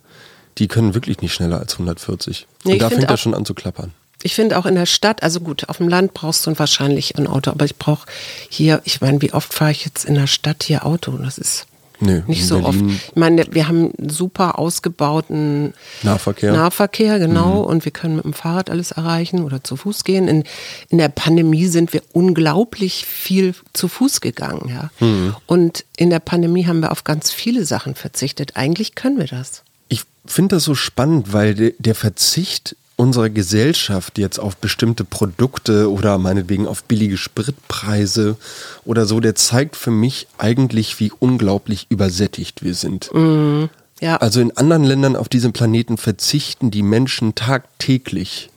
die 0.58 0.68
können 0.68 0.94
wirklich 0.94 1.22
nicht 1.22 1.34
schneller 1.34 1.60
als 1.60 1.74
140. 1.74 2.48
Nee, 2.64 2.74
Und 2.74 2.82
da 2.82 2.90
fängt 2.90 3.10
das 3.10 3.20
schon 3.20 3.34
an 3.34 3.46
zu 3.46 3.54
klappern. 3.54 3.94
Ich 4.22 4.36
finde 4.36 4.58
auch 4.58 4.66
in 4.66 4.76
der 4.76 4.86
Stadt, 4.86 5.24
also 5.24 5.40
gut, 5.40 5.70
auf 5.70 5.78
dem 5.78 5.88
Land 5.88 6.14
brauchst 6.14 6.46
du 6.46 6.60
wahrscheinlich 6.60 7.18
ein 7.18 7.26
Auto, 7.26 7.52
aber 7.52 7.64
ich 7.64 7.78
brauche 7.78 8.06
hier, 8.50 8.82
ich 8.84 9.00
meine, 9.00 9.22
wie 9.22 9.32
oft 9.32 9.54
fahre 9.54 9.72
ich 9.72 9.86
jetzt 9.86 10.04
in 10.04 10.16
der 10.16 10.28
Stadt 10.28 10.64
hier 10.64 10.86
Auto? 10.86 11.14
Das 11.14 11.38
ist 11.38 11.68
Nö, 12.02 12.22
nicht 12.28 12.48
so 12.48 12.62
Berlin 12.62 12.86
oft. 12.86 13.00
Ich 13.10 13.16
meine, 13.16 13.46
wir 13.52 13.68
haben 13.68 13.92
einen 13.98 14.10
super 14.10 14.58
ausgebauten 14.58 15.74
Nahverkehr. 16.04 16.54
Nahverkehr, 16.54 17.20
genau. 17.20 17.64
Mhm. 17.64 17.66
Und 17.66 17.86
wir 17.86 17.92
können 17.92 18.16
mit 18.16 18.26
dem 18.26 18.34
Fahrrad 18.34 18.70
alles 18.70 18.92
erreichen 18.92 19.44
oder 19.44 19.64
zu 19.64 19.76
Fuß 19.76 20.04
gehen. 20.04 20.28
In, 20.28 20.44
in 20.90 20.98
der 20.98 21.10
Pandemie 21.10 21.68
sind 21.68 21.94
wir 21.94 22.02
unglaublich 22.14 23.06
viel 23.06 23.54
zu 23.74 23.88
Fuß 23.88 24.22
gegangen, 24.22 24.70
ja. 24.70 24.90
Mhm. 25.06 25.36
Und 25.46 25.86
in 25.98 26.10
der 26.10 26.20
Pandemie 26.20 26.66
haben 26.66 26.80
wir 26.80 26.92
auf 26.92 27.04
ganz 27.04 27.32
viele 27.32 27.66
Sachen 27.66 27.96
verzichtet. 27.96 28.56
Eigentlich 28.56 28.96
können 28.96 29.18
wir 29.18 29.28
das. 29.28 29.64
Ich 29.90 30.04
finde 30.26 30.56
das 30.56 30.64
so 30.64 30.76
spannend, 30.76 31.34
weil 31.34 31.74
der 31.78 31.96
Verzicht 31.96 32.76
unserer 33.00 33.30
Gesellschaft 33.30 34.18
jetzt 34.18 34.40
auf 34.40 34.58
bestimmte 34.58 35.06
Produkte 35.06 35.90
oder 35.90 36.18
meinetwegen 36.18 36.68
auf 36.68 36.84
billige 36.84 37.16
Spritpreise 37.16 38.36
oder 38.84 39.06
so, 39.06 39.22
der 39.22 39.36
zeigt 39.36 39.78
für 39.78 39.90
mich 39.90 40.28
eigentlich, 40.38 41.00
wie 41.00 41.14
unglaublich 41.18 41.88
übersättigt 41.88 42.62
wir 42.62 42.76
sind. 42.76 43.10
Mhm, 43.14 43.70
ja. 44.02 44.18
Also 44.18 44.42
in 44.42 44.58
anderen 44.58 44.84
Ländern 44.84 45.16
auf 45.16 45.30
diesem 45.30 45.54
Planeten 45.54 45.98
verzichten 45.98 46.72
die 46.72 46.84
Menschen 46.84 47.36
tagtäglich 47.36 48.50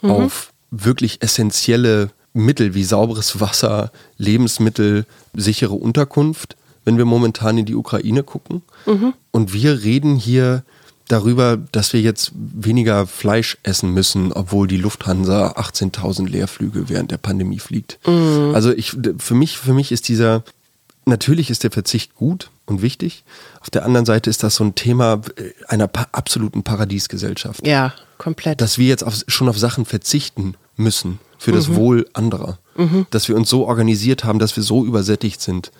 mhm. 0.00 0.10
auf 0.10 0.52
wirklich 0.70 1.20
essentielle 1.20 2.08
Mittel 2.32 2.74
wie 2.74 2.84
sauberes 2.84 3.38
Wasser, 3.40 3.92
Lebensmittel, 4.16 5.04
sichere 5.34 5.74
Unterkunft, 5.74 6.56
wenn 6.86 6.96
wir 6.96 7.04
momentan 7.04 7.58
in 7.58 7.66
die 7.66 7.74
Ukraine 7.74 8.22
gucken. 8.22 8.62
Mhm. 8.86 9.12
Und 9.30 9.52
wir 9.52 9.82
reden 9.82 10.16
hier 10.16 10.62
darüber, 11.10 11.58
dass 11.72 11.92
wir 11.92 12.00
jetzt 12.00 12.32
weniger 12.34 13.06
Fleisch 13.06 13.58
essen 13.62 13.92
müssen, 13.92 14.32
obwohl 14.32 14.68
die 14.68 14.76
Lufthansa 14.76 15.52
18.000 15.52 16.28
Leerflüge 16.28 16.88
während 16.88 17.10
der 17.10 17.18
Pandemie 17.18 17.58
fliegt. 17.58 17.98
Mhm. 18.06 18.52
Also 18.54 18.72
ich, 18.72 18.96
für 19.18 19.34
mich, 19.34 19.58
für 19.58 19.74
mich 19.74 19.92
ist 19.92 20.08
dieser, 20.08 20.44
natürlich 21.06 21.50
ist 21.50 21.64
der 21.64 21.70
Verzicht 21.70 22.14
gut 22.14 22.50
und 22.66 22.82
wichtig. 22.82 23.24
Auf 23.60 23.70
der 23.70 23.84
anderen 23.84 24.06
Seite 24.06 24.30
ist 24.30 24.42
das 24.42 24.54
so 24.54 24.64
ein 24.64 24.74
Thema 24.74 25.20
einer 25.68 25.88
pa 25.88 26.06
absoluten 26.12 26.62
Paradiesgesellschaft. 26.62 27.66
Ja, 27.66 27.92
komplett. 28.18 28.60
Dass 28.60 28.78
wir 28.78 28.86
jetzt 28.86 29.02
auf, 29.04 29.14
schon 29.26 29.48
auf 29.48 29.58
Sachen 29.58 29.84
verzichten 29.84 30.54
müssen 30.76 31.18
für 31.38 31.52
das 31.52 31.68
mhm. 31.68 31.76
Wohl 31.76 32.08
anderer. 32.12 32.58
Mhm. 32.76 33.06
Dass 33.10 33.28
wir 33.28 33.36
uns 33.36 33.50
so 33.50 33.66
organisiert 33.66 34.24
haben, 34.24 34.38
dass 34.38 34.56
wir 34.56 34.62
so 34.62 34.84
übersättigt 34.84 35.40
sind, 35.40 35.72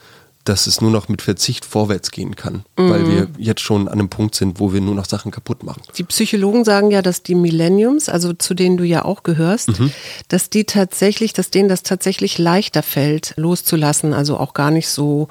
dass 0.44 0.66
es 0.66 0.80
nur 0.80 0.90
noch 0.90 1.08
mit 1.08 1.20
Verzicht 1.22 1.64
vorwärts 1.64 2.10
gehen 2.10 2.34
kann, 2.34 2.64
mhm. 2.76 2.90
weil 2.90 3.06
wir 3.08 3.28
jetzt 3.36 3.60
schon 3.60 3.88
an 3.88 3.94
einem 3.94 4.08
Punkt 4.08 4.34
sind, 4.34 4.58
wo 4.58 4.72
wir 4.72 4.80
nur 4.80 4.94
noch 4.94 5.04
Sachen 5.04 5.30
kaputt 5.30 5.62
machen. 5.62 5.82
Die 5.98 6.02
Psychologen 6.04 6.64
sagen 6.64 6.90
ja, 6.90 7.02
dass 7.02 7.22
die 7.22 7.34
Millenniums, 7.34 8.08
also 8.08 8.32
zu 8.32 8.54
denen 8.54 8.76
du 8.76 8.84
ja 8.84 9.04
auch 9.04 9.22
gehörst, 9.22 9.78
mhm. 9.78 9.92
dass 10.28 10.48
die 10.48 10.64
tatsächlich, 10.64 11.32
dass 11.32 11.50
denen 11.50 11.68
das 11.68 11.82
tatsächlich 11.82 12.38
leichter 12.38 12.82
fällt, 12.82 13.34
loszulassen, 13.36 14.14
also 14.14 14.38
auch 14.38 14.54
gar 14.54 14.70
nicht 14.70 14.88
so 14.88 15.28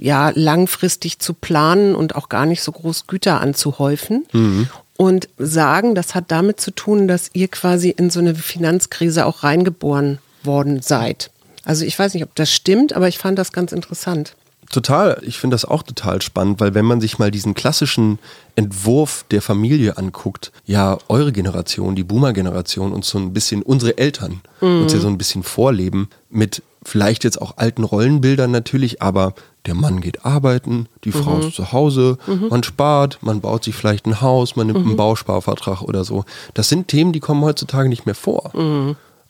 ja 0.00 0.30
langfristig 0.34 1.18
zu 1.18 1.34
planen 1.34 1.94
und 1.94 2.14
auch 2.14 2.28
gar 2.28 2.46
nicht 2.46 2.62
so 2.62 2.72
groß 2.72 3.06
Güter 3.06 3.40
anzuhäufen. 3.40 4.26
Mhm. 4.32 4.68
Und 4.96 5.28
sagen, 5.38 5.96
das 5.96 6.14
hat 6.14 6.26
damit 6.28 6.60
zu 6.60 6.70
tun, 6.70 7.08
dass 7.08 7.30
ihr 7.32 7.48
quasi 7.48 7.90
in 7.90 8.10
so 8.10 8.20
eine 8.20 8.36
Finanzkrise 8.36 9.26
auch 9.26 9.42
reingeboren 9.42 10.18
worden 10.44 10.82
seid. 10.82 11.32
Also 11.64 11.84
ich 11.84 11.98
weiß 11.98 12.14
nicht, 12.14 12.22
ob 12.22 12.32
das 12.36 12.52
stimmt, 12.52 12.92
aber 12.92 13.08
ich 13.08 13.18
fand 13.18 13.36
das 13.36 13.52
ganz 13.52 13.72
interessant. 13.72 14.36
Total, 14.70 15.20
ich 15.22 15.38
finde 15.38 15.54
das 15.54 15.64
auch 15.64 15.82
total 15.82 16.22
spannend, 16.22 16.60
weil 16.60 16.74
wenn 16.74 16.84
man 16.84 17.00
sich 17.00 17.18
mal 17.18 17.30
diesen 17.30 17.54
klassischen 17.54 18.18
Entwurf 18.56 19.24
der 19.30 19.42
Familie 19.42 19.98
anguckt, 19.98 20.52
ja, 20.64 20.98
eure 21.08 21.32
Generation, 21.32 21.94
die 21.94 22.04
Boomer-Generation 22.04 22.92
und 22.92 23.04
so 23.04 23.18
ein 23.18 23.32
bisschen 23.32 23.62
unsere 23.62 23.98
Eltern 23.98 24.40
mhm. 24.60 24.82
uns 24.82 24.92
ja 24.92 25.00
so 25.00 25.08
ein 25.08 25.18
bisschen 25.18 25.42
vorleben 25.42 26.08
mit 26.30 26.62
vielleicht 26.84 27.24
jetzt 27.24 27.40
auch 27.40 27.56
alten 27.56 27.84
Rollenbildern 27.84 28.50
natürlich, 28.50 29.00
aber 29.02 29.34
der 29.66 29.74
Mann 29.74 30.00
geht 30.00 30.24
arbeiten, 30.24 30.88
die 31.04 31.12
Frau 31.12 31.36
mhm. 31.36 31.48
ist 31.48 31.54
zu 31.54 31.72
Hause, 31.72 32.18
mhm. 32.26 32.48
man 32.50 32.62
spart, 32.62 33.18
man 33.22 33.40
baut 33.40 33.64
sich 33.64 33.74
vielleicht 33.74 34.06
ein 34.06 34.20
Haus, 34.20 34.56
man 34.56 34.66
nimmt 34.66 34.80
einen 34.80 34.90
mhm. 34.90 34.96
Bausparvertrag 34.96 35.82
oder 35.82 36.04
so. 36.04 36.24
Das 36.52 36.68
sind 36.68 36.88
Themen, 36.88 37.12
die 37.12 37.20
kommen 37.20 37.42
heutzutage 37.42 37.88
nicht 37.88 38.06
mehr 38.06 38.14
vor. 38.14 38.52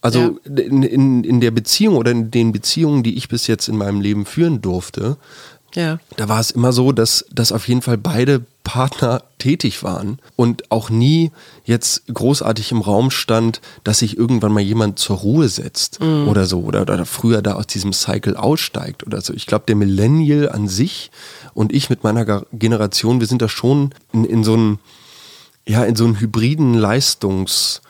Also 0.05 0.39
ja. 0.45 0.63
in, 0.63 0.83
in, 0.83 1.25
in 1.25 1.41
der 1.41 1.51
Beziehung 1.51 1.97
oder 1.97 2.11
in 2.11 2.31
den 2.31 2.53
Beziehungen, 2.53 3.03
die 3.03 3.17
ich 3.17 3.29
bis 3.29 3.47
jetzt 3.47 3.69
in 3.69 3.79
meinem 3.79 4.03
Leben 4.03 4.27
führen 4.27 4.61
durfte, 4.61 5.17
ja. 5.75 5.99
da 6.19 6.29
war 6.29 6.41
es 6.41 6.51
immer 6.51 6.75
so, 6.75 6.93
dass, 6.93 7.25
dass 7.33 7.53
auf 7.53 7.67
jeden 7.69 7.81
Fall 7.81 7.97
beide 7.97 8.45
Partner 8.65 9.23
tätig 9.39 9.83
waren 9.83 10.19
und 10.37 10.71
auch 10.71 10.91
nie 10.91 11.31
jetzt 11.65 12.03
großartig 12.13 12.71
im 12.71 12.83
Raum 12.83 13.11
stand, 13.11 13.63
dass 13.83 14.01
sich 14.01 14.19
irgendwann 14.19 14.53
mal 14.53 14.61
jemand 14.61 14.99
zur 14.99 15.17
Ruhe 15.17 15.49
setzt 15.49 16.03
mhm. 16.03 16.29
oder 16.29 16.45
so 16.45 16.61
oder, 16.61 16.83
oder 16.83 17.07
früher 17.07 17.41
da 17.41 17.55
aus 17.55 17.67
diesem 17.67 17.95
Cycle 17.95 18.37
aussteigt 18.37 19.07
oder 19.07 19.23
so. 19.23 19.33
Ich 19.33 19.47
glaube, 19.47 19.65
der 19.67 19.77
Millennial 19.77 20.51
an 20.51 20.69
sich 20.69 21.13
und 21.55 21.73
ich 21.73 21.89
mit 21.89 22.05
meiner 22.05 22.45
Generation, 22.53 23.21
wir 23.21 23.27
sind 23.27 23.41
da 23.41 23.49
schon 23.49 23.95
in, 24.13 24.27
in 24.27 24.45
so 24.45 24.53
einem, 24.53 24.81
ja, 25.67 25.83
in 25.83 25.97
so 25.97 26.05
einem 26.05 26.21
hybriden 26.21 26.75
Leistungs- 26.75 27.81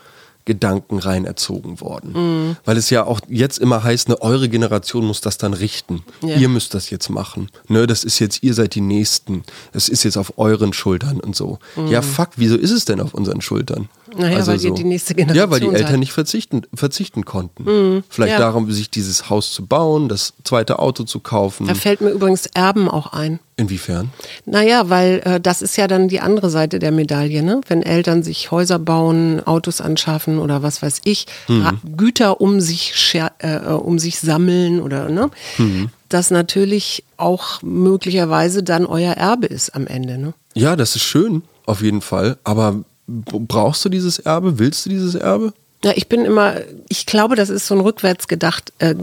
Gedanken 0.45 0.99
rein 0.99 1.25
erzogen 1.25 1.81
worden. 1.81 2.13
Mhm. 2.13 2.57
Weil 2.65 2.77
es 2.77 2.91
ja 2.91 3.05
auch 3.05 3.21
jetzt 3.29 3.59
immer 3.59 3.83
heißt, 3.83 4.09
ne, 4.09 4.21
eure 4.21 4.49
Generation 4.49 5.07
muss 5.07 5.21
das 5.21 5.39
dann 5.39 5.55
richten. 5.55 6.05
Ja. 6.23 6.37
Ihr 6.37 6.49
müsst 6.49 6.75
das 6.75 6.91
jetzt 6.91 7.09
machen. 7.09 7.49
Ne, 7.69 7.87
das 7.87 8.05
ist 8.05 8.19
jetzt, 8.19 8.43
ihr 8.43 8.55
seid 8.55 8.75
die 8.75 8.81
Nächsten. 8.81 9.43
Es 9.73 9.89
ist 9.89 10.03
jetzt 10.05 10.17
auf 10.17 10.39
euren 10.39 10.73
Schultern 10.73 11.21
und 11.21 11.35
so. 11.35 11.59
Mhm. 11.77 11.87
Ja, 11.89 12.03
fuck, 12.03 12.31
wieso 12.37 12.57
ist 12.57 12.73
es 12.73 12.85
denn 12.85 13.01
auf 13.01 13.15
unseren 13.15 13.41
Schultern? 13.41 13.89
Naja, 14.17 14.37
also 14.37 14.53
weil 14.53 14.59
so. 14.59 14.71
die 14.75 14.85
nächste 14.85 15.15
Generation 15.15 15.49
Ja, 15.49 15.51
weil 15.51 15.61
die 15.61 15.67
Eltern 15.67 15.93
seid. 15.93 15.99
nicht 16.01 16.13
verzichten, 16.13 16.63
verzichten 16.75 17.25
konnten. 17.25 17.65
Mhm. 17.65 18.05
Vielleicht 18.09 18.33
ja. 18.33 18.39
darum, 18.39 18.71
sich 18.71 18.91
dieses 18.91 19.31
Haus 19.31 19.53
zu 19.53 19.67
bauen, 19.67 20.09
das 20.09 20.35
zweite 20.45 20.79
Auto 20.79 21.05
zu 21.05 21.21
kaufen. 21.21 21.67
Da 21.67 21.75
fällt 21.75 22.01
mir 22.01 22.11
übrigens 22.11 22.47
Erben 22.47 22.89
auch 22.89 23.13
ein. 23.13 23.41
Inwiefern? 23.57 24.11
Naja, 24.47 24.91
weil 24.91 25.23
äh, 25.25 25.41
das 25.41 25.63
ist 25.63 25.77
ja 25.77 25.87
dann 25.87 26.09
die 26.09 26.21
andere 26.21 26.51
Seite 26.51 26.81
der 26.81 26.91
Medaille, 26.91 27.43
ne? 27.43 27.61
Wenn 27.69 27.83
Eltern 27.83 28.25
sich 28.25 28.51
Häuser 28.51 28.81
bauen, 28.81 29.41
Autos 29.47 29.81
anschaffen 29.81 30.41
oder 30.41 30.65
was 30.65 30.83
weiß 30.83 31.03
ich, 31.05 31.27
mhm. 31.47 31.79
Güter 31.97 32.41
um 32.41 32.61
sich, 32.61 33.15
äh, 33.39 33.59
um 33.69 34.01
sich 34.01 34.19
sammeln 34.19 34.81
oder 34.81 35.09
ne? 35.09 35.31
Mhm. 35.59 35.91
Das 36.09 36.33
natürlich 36.33 37.05
auch 37.17 37.63
möglicherweise 37.63 38.65
dann 38.65 38.87
euer 38.87 39.13
Erbe 39.13 39.47
ist 39.47 39.75
am 39.75 39.87
Ende, 39.87 40.19
ne? 40.19 40.35
Ja, 40.55 40.75
das 40.75 40.97
ist 40.97 41.05
schön, 41.05 41.43
auf 41.65 41.81
jeden 41.81 42.01
Fall. 42.01 42.39
Aber 42.43 42.83
brauchst 43.07 43.85
du 43.85 43.89
dieses 43.89 44.19
Erbe? 44.19 44.59
Willst 44.59 44.87
du 44.87 44.91
dieses 44.91 45.15
Erbe? 45.15 45.53
Ja, 45.85 45.93
ich 45.95 46.09
bin 46.09 46.25
immer, 46.25 46.55
ich 46.89 47.05
glaube, 47.05 47.37
das 47.37 47.51
ist 47.51 47.67
so 47.67 47.75
ein 47.75 47.81
rückwärts 47.83 48.27
gedacht, 48.27 48.73
äh, 48.79 48.95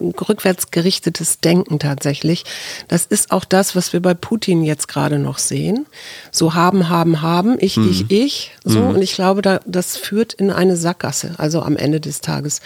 rückwärts 0.00 0.70
gerichtetes 0.70 1.40
Denken 1.40 1.78
tatsächlich. 1.78 2.44
Das 2.88 3.04
ist 3.04 3.30
auch 3.30 3.44
das, 3.44 3.76
was 3.76 3.92
wir 3.92 4.00
bei 4.00 4.14
Putin 4.14 4.64
jetzt 4.64 4.88
gerade 4.88 5.18
noch 5.18 5.36
sehen. 5.36 5.84
So 6.32 6.54
haben, 6.54 6.88
haben, 6.88 7.20
haben, 7.20 7.58
ich, 7.60 7.76
mhm. 7.76 7.90
ich, 7.90 8.10
ich. 8.10 8.52
So. 8.64 8.80
Mhm. 8.80 8.94
Und 8.94 9.02
ich 9.02 9.12
glaube, 9.12 9.42
da, 9.42 9.60
das 9.66 9.98
führt 9.98 10.32
in 10.32 10.50
eine 10.50 10.76
Sackgasse, 10.76 11.34
also 11.36 11.60
am 11.60 11.76
Ende 11.76 12.00
des 12.00 12.22
Tages. 12.22 12.62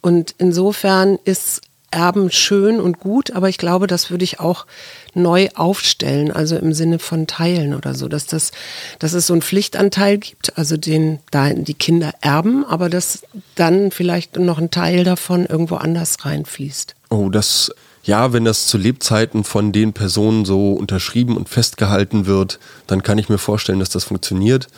Und 0.00 0.34
insofern 0.38 1.18
ist 1.24 1.60
Erben 1.90 2.30
schön 2.30 2.80
und 2.80 3.00
gut, 3.00 3.32
aber 3.32 3.48
ich 3.48 3.58
glaube, 3.58 3.88
das 3.88 4.10
würde 4.10 4.22
ich 4.22 4.38
auch 4.38 4.64
neu 5.14 5.48
aufstellen, 5.54 6.30
also 6.30 6.56
im 6.56 6.72
Sinne 6.72 6.98
von 6.98 7.26
teilen 7.26 7.74
oder 7.74 7.94
so, 7.94 8.08
dass 8.08 8.26
das, 8.26 8.52
dass 8.98 9.12
es 9.12 9.26
so 9.26 9.34
einen 9.34 9.42
Pflichtanteil 9.42 10.18
gibt, 10.18 10.56
also 10.56 10.76
den 10.76 11.18
da 11.30 11.50
die 11.50 11.74
Kinder 11.74 12.12
erben, 12.20 12.64
aber 12.64 12.88
dass 12.88 13.22
dann 13.54 13.90
vielleicht 13.90 14.36
noch 14.36 14.58
ein 14.58 14.70
Teil 14.70 15.04
davon 15.04 15.46
irgendwo 15.46 15.76
anders 15.76 16.24
reinfließt. 16.24 16.94
Oh, 17.10 17.28
das 17.28 17.72
ja, 18.02 18.32
wenn 18.32 18.44
das 18.44 18.66
zu 18.66 18.78
Lebzeiten 18.78 19.44
von 19.44 19.72
den 19.72 19.92
Personen 19.92 20.44
so 20.44 20.72
unterschrieben 20.72 21.36
und 21.36 21.48
festgehalten 21.48 22.26
wird, 22.26 22.58
dann 22.86 23.02
kann 23.02 23.18
ich 23.18 23.28
mir 23.28 23.38
vorstellen, 23.38 23.78
dass 23.78 23.90
das 23.90 24.04
funktioniert. 24.04 24.68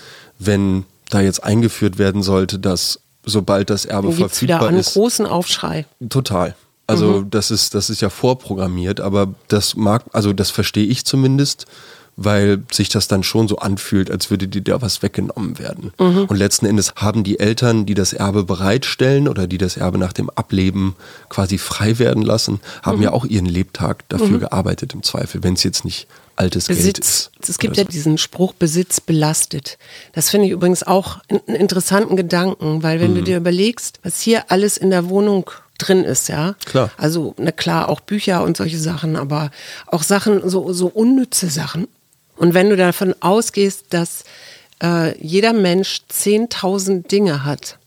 Wenn 0.40 0.84
da 1.08 1.20
jetzt 1.20 1.44
eingeführt 1.44 1.98
werden 1.98 2.22
sollte, 2.22 2.58
dass 2.58 3.00
sobald 3.24 3.70
das 3.70 3.84
Erbe 3.84 4.12
verfügbar 4.12 4.58
wieder 4.58 4.68
einen 4.68 4.78
ist. 4.78 4.94
großen 4.94 5.26
Aufschrei. 5.26 5.84
Total. 6.08 6.56
Also 6.92 7.20
mhm. 7.20 7.30
das 7.30 7.50
ist 7.50 7.74
das 7.74 7.90
ist 7.90 8.00
ja 8.00 8.10
vorprogrammiert, 8.10 9.00
aber 9.00 9.28
das 9.48 9.76
mag 9.76 10.04
also 10.12 10.32
das 10.32 10.50
verstehe 10.50 10.86
ich 10.86 11.04
zumindest 11.04 11.66
weil 12.16 12.62
sich 12.70 12.88
das 12.88 13.08
dann 13.08 13.22
schon 13.22 13.48
so 13.48 13.56
anfühlt, 13.56 14.10
als 14.10 14.30
würde 14.30 14.46
dir 14.46 14.60
da 14.62 14.82
was 14.82 15.02
weggenommen 15.02 15.58
werden. 15.58 15.92
Mhm. 15.98 16.26
Und 16.26 16.36
letzten 16.36 16.66
Endes 16.66 16.92
haben 16.96 17.24
die 17.24 17.38
Eltern, 17.38 17.86
die 17.86 17.94
das 17.94 18.12
Erbe 18.12 18.44
bereitstellen 18.44 19.28
oder 19.28 19.46
die 19.46 19.58
das 19.58 19.76
Erbe 19.76 19.98
nach 19.98 20.12
dem 20.12 20.28
Ableben 20.30 20.94
quasi 21.28 21.58
frei 21.58 21.98
werden 21.98 22.22
lassen, 22.22 22.60
haben 22.82 22.98
mhm. 22.98 23.04
ja 23.04 23.12
auch 23.12 23.24
ihren 23.24 23.46
Lebtag 23.46 24.08
dafür 24.08 24.36
mhm. 24.36 24.40
gearbeitet 24.40 24.92
im 24.92 25.02
Zweifel, 25.02 25.42
wenn 25.42 25.54
es 25.54 25.62
jetzt 25.62 25.84
nicht 25.84 26.06
altes 26.36 26.66
Besitz. 26.66 26.84
Geld 26.84 26.98
ist. 26.98 27.30
Es 27.48 27.58
gibt 27.58 27.76
ja 27.76 27.84
diesen 27.84 28.18
Spruch, 28.18 28.52
Besitz 28.52 29.00
belastet. 29.00 29.78
Das 30.12 30.30
finde 30.30 30.46
ich 30.46 30.52
übrigens 30.52 30.82
auch 30.82 31.18
einen 31.28 31.56
interessanten 31.56 32.16
Gedanken, 32.16 32.82
weil 32.82 33.00
wenn 33.00 33.14
du 33.14 33.20
mhm. 33.22 33.26
dir 33.26 33.36
überlegst, 33.38 34.00
was 34.02 34.20
hier 34.20 34.50
alles 34.50 34.76
in 34.76 34.90
der 34.90 35.08
Wohnung 35.08 35.50
drin 35.82 36.04
ist, 36.04 36.28
ja. 36.28 36.54
Klar. 36.64 36.90
Also, 36.96 37.34
na 37.38 37.52
klar, 37.52 37.88
auch 37.88 38.00
Bücher 38.00 38.42
und 38.42 38.56
solche 38.56 38.78
Sachen, 38.78 39.16
aber 39.16 39.50
auch 39.86 40.02
Sachen, 40.02 40.48
so, 40.48 40.72
so 40.72 40.86
unnütze 40.86 41.48
Sachen. 41.48 41.88
Und 42.36 42.54
wenn 42.54 42.70
du 42.70 42.76
davon 42.76 43.14
ausgehst, 43.20 43.86
dass 43.90 44.24
äh, 44.82 45.16
jeder 45.18 45.52
Mensch 45.52 46.02
10.000 46.10 47.06
Dinge 47.06 47.44
hat, 47.44 47.78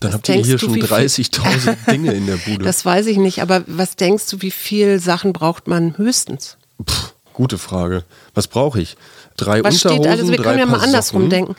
dann 0.00 0.12
habt 0.12 0.28
ihr 0.28 0.36
hier 0.36 0.58
schon 0.58 0.74
30.000 0.74 1.76
Dinge 1.90 2.12
in 2.12 2.26
der 2.26 2.36
Bude. 2.36 2.64
Das 2.64 2.84
weiß 2.84 3.06
ich 3.06 3.16
nicht, 3.16 3.40
aber 3.40 3.64
was 3.66 3.96
denkst 3.96 4.28
du, 4.30 4.42
wie 4.42 4.50
viele 4.50 4.98
Sachen 4.98 5.32
braucht 5.32 5.66
man 5.66 5.96
höchstens? 5.96 6.56
Puh, 6.84 6.94
gute 7.32 7.58
Frage. 7.58 8.04
Was 8.34 8.48
brauche 8.48 8.80
ich? 8.80 8.96
Drei 9.36 9.64
was 9.64 9.76
Unterhosen, 9.76 10.02
steht, 10.02 10.12
also 10.12 10.30
wir 10.30 10.38
können 10.38 10.58
ja 10.58 10.66
mal 10.66 10.80
andersrum 10.80 11.28
denken. 11.28 11.56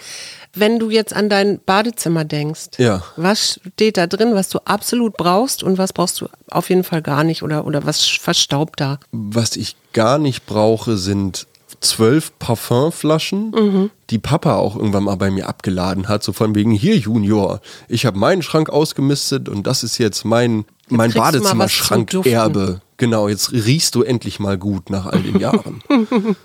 Wenn 0.56 0.80
du 0.80 0.90
jetzt 0.90 1.14
an 1.14 1.30
dein 1.30 1.60
Badezimmer 1.66 2.26
denkst, 2.26 2.78
ja. 2.78 3.04
was 3.18 3.60
steht 3.74 3.98
da 3.98 4.08
drin, 4.08 4.34
was 4.34 4.50
du 4.50 4.60
absolut 4.66 5.18
brauchst 5.18 5.64
und 5.64 5.78
was 5.78 5.94
brauchst 5.94 6.22
du 6.22 6.28
auf 6.50 6.70
jeden 6.70 6.84
Fall 6.84 7.02
gar 7.02 7.24
nicht 7.24 7.44
oder, 7.44 7.66
oder 7.66 7.86
was 7.86 8.04
verstaubt 8.06 8.80
da? 8.80 9.00
Was 9.12 9.56
ich 9.56 9.76
gar 9.94 10.18
nicht 10.18 10.46
brauche, 10.46 10.98
sind 10.98 11.48
zwölf 11.82 12.38
Parfumflaschen, 12.40 13.52
mhm. 13.52 13.92
die 14.10 14.20
Papa 14.20 14.56
auch 14.56 14.76
irgendwann 14.76 15.04
mal 15.04 15.16
bei 15.16 15.32
mir 15.32 15.48
abgeladen 15.48 16.08
hat, 16.08 16.24
so 16.24 16.34
von 16.34 16.56
wegen, 16.56 16.72
hier 16.72 16.98
Junior, 16.98 17.62
ich 17.88 18.06
habe 18.06 18.18
meinen 18.18 18.42
Schrank 18.42 18.70
ausgemistet 18.70 19.50
und 19.50 19.68
das 19.68 19.84
ist 19.84 19.98
jetzt 19.98 20.26
mein, 20.26 20.66
mein 20.90 21.12
Badezimmerschrank-Erbe. 21.12 22.82
Genau, 22.98 23.28
jetzt 23.28 23.52
riechst 23.52 23.96
du 23.96 24.04
endlich 24.04 24.40
mal 24.40 24.58
gut 24.58 24.90
nach 24.90 25.06
all 25.06 25.22
den 25.22 25.40
Jahren. 25.40 25.82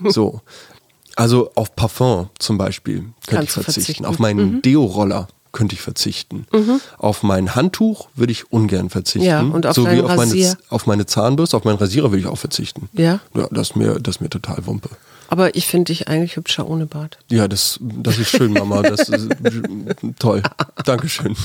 so. 0.05 0.41
Also 1.21 1.51
auf 1.55 1.77
Parfum 1.77 2.31
zum 2.39 2.57
Beispiel 2.57 3.05
könnte 3.27 3.45
ich 3.45 3.51
verzichten. 3.51 3.73
verzichten. 3.73 4.05
Auf 4.07 4.19
meinen 4.19 4.55
mhm. 4.55 4.63
Deo-Roller 4.63 5.29
könnte 5.53 5.75
ich 5.75 5.83
verzichten. 5.83 6.47
Mhm. 6.51 6.81
Auf 6.97 7.23
mein 7.23 7.55
Handtuch 7.55 8.09
würde 8.15 8.33
ich 8.33 8.51
ungern 8.51 8.89
verzichten. 8.89 9.27
Ja, 9.27 9.43
und 9.43 9.67
auf 9.67 9.77
so 9.77 9.85
wie 9.91 10.01
auf 10.01 10.17
meine, 10.17 10.57
auf 10.71 10.87
meine 10.87 11.05
Zahnbürste, 11.05 11.59
auf 11.59 11.65
meinen 11.65 11.77
Rasierer 11.77 12.11
würde 12.11 12.21
ich 12.21 12.27
auch 12.27 12.39
verzichten. 12.39 12.89
Ja. 12.95 13.21
Ja, 13.35 13.49
das 13.51 13.71
ist 13.71 13.77
mir, 13.77 14.01
das 14.01 14.17
ist 14.17 14.21
mir 14.23 14.31
total 14.31 14.67
Wumpe. 14.67 14.89
Aber 15.31 15.55
ich 15.55 15.69
finde 15.69 15.93
dich 15.93 16.09
eigentlich 16.09 16.35
hübscher 16.35 16.69
ohne 16.69 16.87
Bart. 16.87 17.19
Ja, 17.31 17.47
das, 17.47 17.79
das 17.81 18.19
ist 18.19 18.31
schön, 18.31 18.53
Mama. 18.53 18.83
Das 18.83 19.09
ist 19.09 19.29
toll. 20.19 20.43
Dankeschön. 20.85 21.37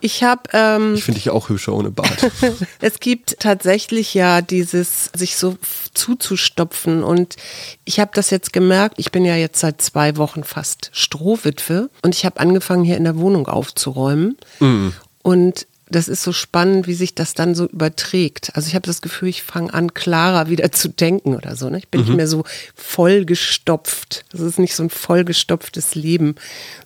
Ich 0.00 0.24
habe. 0.24 0.42
Ähm, 0.54 0.94
ich 0.94 1.04
finde 1.04 1.20
dich 1.20 1.28
auch 1.28 1.50
hübscher 1.50 1.74
ohne 1.74 1.90
Bart. 1.90 2.30
es 2.80 2.98
gibt 2.98 3.38
tatsächlich 3.38 4.14
ja 4.14 4.40
dieses, 4.40 5.10
sich 5.14 5.36
so 5.36 5.58
zuzustopfen. 5.92 7.04
Und 7.04 7.36
ich 7.84 8.00
habe 8.00 8.12
das 8.14 8.30
jetzt 8.30 8.54
gemerkt. 8.54 8.94
Ich 8.98 9.12
bin 9.12 9.26
ja 9.26 9.36
jetzt 9.36 9.60
seit 9.60 9.82
zwei 9.82 10.16
Wochen 10.16 10.42
fast 10.42 10.90
Strohwitwe 10.94 11.90
und 12.02 12.14
ich 12.14 12.24
habe 12.24 12.40
angefangen, 12.40 12.84
hier 12.84 12.96
in 12.96 13.04
der 13.04 13.18
Wohnung 13.18 13.46
aufzuräumen. 13.46 14.38
Mhm. 14.58 14.94
Und 15.22 15.66
das 15.90 16.08
ist 16.08 16.22
so 16.22 16.32
spannend, 16.32 16.86
wie 16.86 16.94
sich 16.94 17.14
das 17.14 17.34
dann 17.34 17.54
so 17.54 17.66
überträgt. 17.66 18.54
Also 18.54 18.68
ich 18.68 18.74
habe 18.74 18.86
das 18.86 19.02
Gefühl, 19.02 19.28
ich 19.28 19.42
fange 19.42 19.74
an, 19.74 19.92
klarer 19.92 20.48
wieder 20.48 20.70
zu 20.72 20.88
denken 20.88 21.34
oder 21.34 21.56
so. 21.56 21.68
Ne? 21.68 21.78
Ich 21.78 21.88
bin 21.88 22.00
mhm. 22.00 22.06
nicht 22.06 22.16
mehr 22.16 22.28
so 22.28 22.44
vollgestopft. 22.74 24.24
Das 24.30 24.40
ist 24.40 24.58
nicht 24.58 24.76
so 24.76 24.84
ein 24.84 24.90
vollgestopftes 24.90 25.96
Leben, 25.96 26.36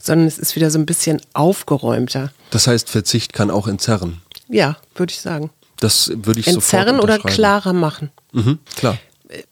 sondern 0.00 0.26
es 0.26 0.38
ist 0.38 0.56
wieder 0.56 0.70
so 0.70 0.78
ein 0.78 0.87
bisschen 0.87 1.20
aufgeräumter. 1.34 2.32
Das 2.50 2.66
heißt, 2.66 2.88
Verzicht 2.88 3.32
kann 3.32 3.50
auch 3.50 3.68
entzerren. 3.68 4.23
Ja, 4.48 4.78
würde 4.94 5.12
ich 5.12 5.20
sagen. 5.20 5.50
Das 5.81 6.11
würde 6.14 6.40
ich 6.40 6.46
entzerren 6.46 6.98
oder 6.98 7.18
klarer 7.18 7.72
machen. 7.72 8.11
Mhm, 8.33 8.59
klar. 8.76 8.98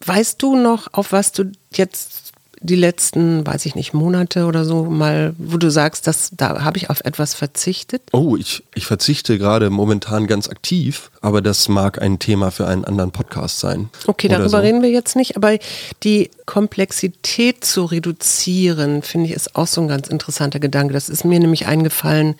Weißt 0.05 0.41
du 0.41 0.57
noch, 0.57 0.89
auf 0.93 1.13
was 1.13 1.33
du 1.33 1.53
jetzt 1.75 2.32
die 2.63 2.77
letzten, 2.77 3.47
weiß 3.47 3.67
ich 3.67 3.75
nicht, 3.75 3.93
Monate 3.93 4.47
oder 4.47 4.65
so 4.65 4.85
mal, 4.85 5.35
wo 5.39 5.57
du 5.57 5.71
sagst, 5.71 6.07
dass 6.07 6.31
da 6.33 6.63
habe 6.65 6.79
ich 6.79 6.91
auf 6.91 7.01
etwas 7.05 7.35
verzichtet? 7.35 8.03
Oh, 8.13 8.37
ich, 8.37 8.63
ich 8.75 8.87
verzichte 8.87 9.39
gerade 9.39 9.71
momentan 9.71 10.27
ganz 10.27 10.49
aktiv, 10.49 11.11
aber 11.21 11.43
das 11.43 11.69
mag 11.69 12.01
ein 12.01 12.19
Thema 12.19 12.51
für 12.51 12.67
einen 12.67 12.85
anderen 12.85 13.11
Podcast 13.11 13.59
sein. 13.61 13.91
Okay, 14.07 14.29
darüber 14.29 14.49
so. 14.49 14.57
reden 14.59 14.83
wir 14.83 14.91
jetzt 14.91 15.17
nicht, 15.17 15.37
aber 15.37 15.59
die 16.03 16.31
Komplexität 16.47 17.65
zu 17.65 17.85
reduzieren, 17.85 19.03
finde 19.03 19.29
ich, 19.29 19.35
ist 19.35 19.57
auch 19.57 19.67
so 19.67 19.81
ein 19.81 19.89
ganz 19.89 20.09
interessanter 20.09 20.61
Gedanke. 20.61 20.95
Das 20.95 21.09
ist 21.09 21.25
mir 21.25 21.41
nämlich 21.41 21.67
eingefallen 21.67 22.37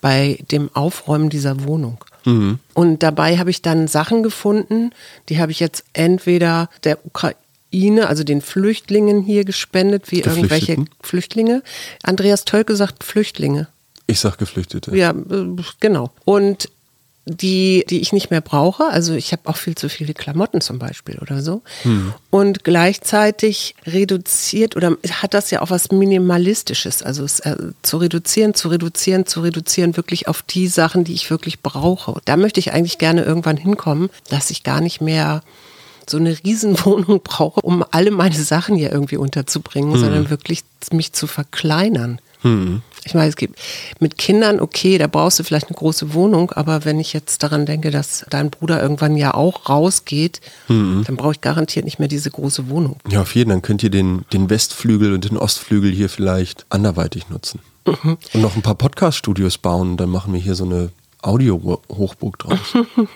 bei 0.00 0.38
dem 0.50 0.70
Aufräumen 0.74 1.30
dieser 1.30 1.64
Wohnung. 1.64 1.98
Mhm. 2.24 2.58
Und 2.74 3.02
dabei 3.02 3.38
habe 3.38 3.50
ich 3.50 3.62
dann 3.62 3.88
Sachen 3.88 4.22
gefunden, 4.22 4.90
die 5.28 5.40
habe 5.40 5.52
ich 5.52 5.60
jetzt 5.60 5.84
entweder 5.92 6.68
der 6.84 7.04
Ukraine 7.06 7.36
Ukraine, 7.76 8.08
also 8.08 8.24
den 8.24 8.40
Flüchtlingen 8.40 9.22
hier 9.22 9.44
gespendet, 9.44 10.10
wie 10.10 10.20
irgendwelche 10.20 10.84
Flüchtlinge. 11.02 11.62
Andreas 12.02 12.44
Tölke 12.44 12.76
sagt 12.76 13.04
Flüchtlinge. 13.04 13.68
Ich 14.06 14.20
sag 14.20 14.38
Geflüchtete. 14.38 14.96
Ja, 14.96 15.10
äh, 15.10 15.56
genau. 15.80 16.10
Und 16.24 16.68
die, 17.28 17.84
die 17.90 18.00
ich 18.00 18.12
nicht 18.12 18.30
mehr 18.30 18.40
brauche. 18.40 18.84
Also 18.84 19.14
ich 19.14 19.32
habe 19.32 19.42
auch 19.46 19.56
viel 19.56 19.74
zu 19.74 19.88
viele 19.88 20.14
Klamotten 20.14 20.60
zum 20.60 20.78
Beispiel 20.78 21.18
oder 21.18 21.42
so. 21.42 21.62
Hm. 21.82 22.14
Und 22.30 22.62
gleichzeitig 22.62 23.74
reduziert 23.84 24.76
oder 24.76 24.96
hat 25.10 25.34
das 25.34 25.50
ja 25.50 25.60
auch 25.60 25.70
was 25.70 25.90
Minimalistisches. 25.90 27.02
Also 27.02 27.24
es, 27.24 27.40
äh, 27.40 27.56
zu 27.82 27.96
reduzieren, 27.96 28.54
zu 28.54 28.68
reduzieren, 28.68 29.26
zu 29.26 29.40
reduzieren, 29.40 29.96
wirklich 29.96 30.28
auf 30.28 30.42
die 30.42 30.68
Sachen, 30.68 31.02
die 31.02 31.14
ich 31.14 31.28
wirklich 31.28 31.62
brauche. 31.62 32.20
Da 32.26 32.36
möchte 32.36 32.60
ich 32.60 32.72
eigentlich 32.72 32.98
gerne 32.98 33.24
irgendwann 33.24 33.56
hinkommen, 33.56 34.08
dass 34.30 34.50
ich 34.50 34.62
gar 34.62 34.80
nicht 34.80 35.00
mehr 35.00 35.42
so 36.08 36.18
eine 36.18 36.36
Riesenwohnung 36.44 37.20
brauche, 37.22 37.60
um 37.60 37.84
alle 37.90 38.10
meine 38.10 38.34
Sachen 38.34 38.76
hier 38.76 38.92
irgendwie 38.92 39.16
unterzubringen, 39.16 39.92
hm. 39.92 40.00
sondern 40.00 40.30
wirklich 40.30 40.62
mich 40.92 41.12
zu 41.12 41.26
verkleinern. 41.26 42.20
Hm. 42.42 42.82
Ich 43.04 43.14
meine, 43.14 43.28
es 43.28 43.36
gibt 43.36 43.58
mit 44.00 44.18
Kindern, 44.18 44.60
okay, 44.60 44.98
da 44.98 45.06
brauchst 45.06 45.38
du 45.38 45.44
vielleicht 45.44 45.68
eine 45.68 45.76
große 45.76 46.12
Wohnung, 46.12 46.50
aber 46.50 46.84
wenn 46.84 46.98
ich 46.98 47.12
jetzt 47.12 47.42
daran 47.42 47.64
denke, 47.64 47.90
dass 47.90 48.26
dein 48.30 48.50
Bruder 48.50 48.82
irgendwann 48.82 49.16
ja 49.16 49.34
auch 49.34 49.68
rausgeht, 49.68 50.40
hm. 50.66 51.04
dann 51.06 51.16
brauche 51.16 51.32
ich 51.32 51.40
garantiert 51.40 51.84
nicht 51.84 51.98
mehr 51.98 52.08
diese 52.08 52.30
große 52.30 52.68
Wohnung. 52.68 52.96
Ja, 53.08 53.22
auf 53.22 53.34
jeden 53.34 53.50
Fall. 53.50 53.56
Dann 53.56 53.62
könnt 53.62 53.82
ihr 53.82 53.90
den, 53.90 54.24
den 54.32 54.50
Westflügel 54.50 55.12
und 55.12 55.28
den 55.28 55.36
Ostflügel 55.36 55.92
hier 55.92 56.08
vielleicht 56.08 56.66
anderweitig 56.68 57.28
nutzen. 57.28 57.60
Mhm. 57.86 58.18
Und 58.32 58.42
noch 58.42 58.56
ein 58.56 58.62
paar 58.62 58.74
Podcast-Studios 58.74 59.58
bauen, 59.58 59.96
dann 59.96 60.10
machen 60.10 60.32
wir 60.32 60.40
hier 60.40 60.54
so 60.56 60.64
eine 60.64 60.90
Audio-Hochburg 61.26 62.38
draus. 62.38 62.58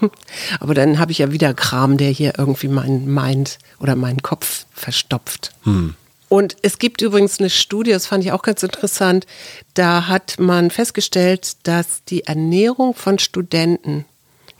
Aber 0.61 0.75
dann 0.75 0.99
habe 0.99 1.13
ich 1.13 1.19
ja 1.19 1.33
wieder 1.33 1.55
Kram, 1.55 1.97
der 1.97 2.11
hier 2.11 2.35
irgendwie 2.39 2.69
meinen 2.69 3.13
Mind 3.13 3.59
oder 3.79 3.97
meinen 3.97 4.23
Kopf 4.23 4.67
verstopft. 4.73 5.53
Hm. 5.63 5.95
Und 6.29 6.57
es 6.63 6.79
gibt 6.79 7.03
übrigens 7.03 7.41
eine 7.41 7.51
Studie, 7.51 7.91
das 7.91 8.07
fand 8.07 8.25
ich 8.25 8.31
auch 8.31 8.43
ganz 8.43 8.63
interessant, 8.63 9.27
da 9.75 10.07
hat 10.07 10.39
man 10.39 10.71
festgestellt, 10.71 11.57
dass 11.65 12.05
die 12.05 12.25
Ernährung 12.25 12.95
von 12.95 13.19
Studenten 13.19 14.05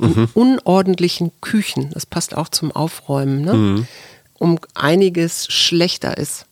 in 0.01 0.09
mhm. 0.09 0.29
unordentlichen 0.35 1.31
Küchen, 1.41 1.91
das 1.93 2.07
passt 2.07 2.37
auch 2.37 2.49
zum 2.49 2.73
Aufräumen, 2.73 3.43
ne, 3.43 3.55
mhm. 3.55 3.87
um 4.39 4.59
einiges 4.75 5.47
schlechter 5.47 6.17
ist. 6.17 6.47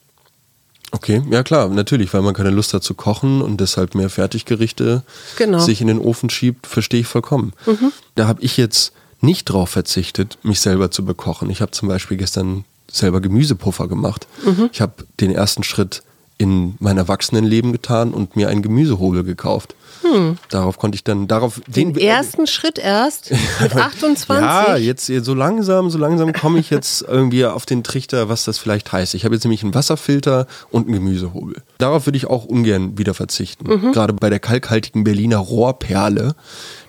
Okay, 0.90 1.22
ja 1.31 1.42
klar, 1.42 1.68
natürlich, 1.68 2.12
weil 2.14 2.22
man 2.22 2.35
keine 2.35 2.51
Lust 2.51 2.72
hat 2.72 2.83
zu 2.83 2.94
kochen 2.94 3.42
und 3.42 3.61
deshalb 3.61 3.94
mehr 3.94 4.09
Fertiggerichte 4.09 5.03
genau. 5.37 5.59
sich 5.59 5.81
in 5.81 5.87
den 5.87 5.98
Ofen 5.98 6.31
schiebt, 6.31 6.66
verstehe 6.66 7.01
ich 7.01 7.07
vollkommen. 7.07 7.53
Mhm. 7.66 7.92
Da 8.14 8.27
habe 8.27 8.42
ich 8.42 8.57
jetzt 8.57 8.92
nicht 9.20 9.44
drauf 9.44 9.70
verzichtet, 9.70 10.38
mich 10.42 10.61
selber 10.61 10.90
zu 10.90 11.05
bekochen. 11.05 11.51
Ich 11.51 11.61
habe 11.61 11.72
zum 11.72 11.88
Beispiel 11.88 12.16
gestern 12.16 12.64
selber 12.90 13.20
Gemüsepuffer 13.20 13.87
gemacht. 13.87 14.27
Mhm. 14.44 14.70
Ich 14.72 14.81
habe 14.81 15.07
den 15.20 15.31
ersten 15.31 15.62
Schritt 15.62 16.03
in 16.38 16.77
mein 16.79 16.96
Erwachsenenleben 16.96 17.72
getan 17.72 18.14
und 18.14 18.37
mir 18.37 18.48
einen 18.48 18.62
Gemüsehobel 18.62 19.24
gekauft. 19.24 19.74
Hm. 20.03 20.38
Darauf 20.48 20.79
konnte 20.79 20.94
ich 20.94 21.03
dann, 21.03 21.27
darauf 21.27 21.61
den, 21.66 21.92
den 21.92 22.03
ersten 22.03 22.44
äh, 22.44 22.46
Schritt 22.46 22.79
erst 22.79 23.33
mit 23.61 23.74
28. 23.74 24.29
Ja, 24.29 24.77
jetzt 24.77 25.07
so 25.07 25.35
langsam, 25.35 25.90
so 25.90 25.98
langsam 25.98 26.33
komme 26.33 26.61
ich 26.61 26.70
jetzt 26.70 27.03
irgendwie 27.03 27.44
auf 27.44 27.66
den 27.66 27.83
Trichter, 27.83 28.29
was 28.29 28.44
das 28.44 28.59
vielleicht 28.59 28.92
heißt. 28.92 29.14
Ich 29.14 29.24
habe 29.24 29.35
jetzt 29.35 29.44
nämlich 29.44 29.64
einen 29.64 29.74
Wasserfilter 29.74 30.46
und 30.70 30.87
einen 30.87 30.94
Gemüsehobel. 30.94 31.57
Darauf 31.79 32.07
würde 32.07 32.16
ich 32.16 32.27
auch 32.27 32.44
ungern 32.44 32.96
wieder 32.96 33.14
verzichten. 33.14 33.68
Mhm. 33.68 33.92
Gerade 33.92 34.12
bei 34.12 34.31
der 34.31 34.38
kalkhaltigen 34.38 35.03
Berliner 35.03 35.38
Rohrperle, 35.38 36.37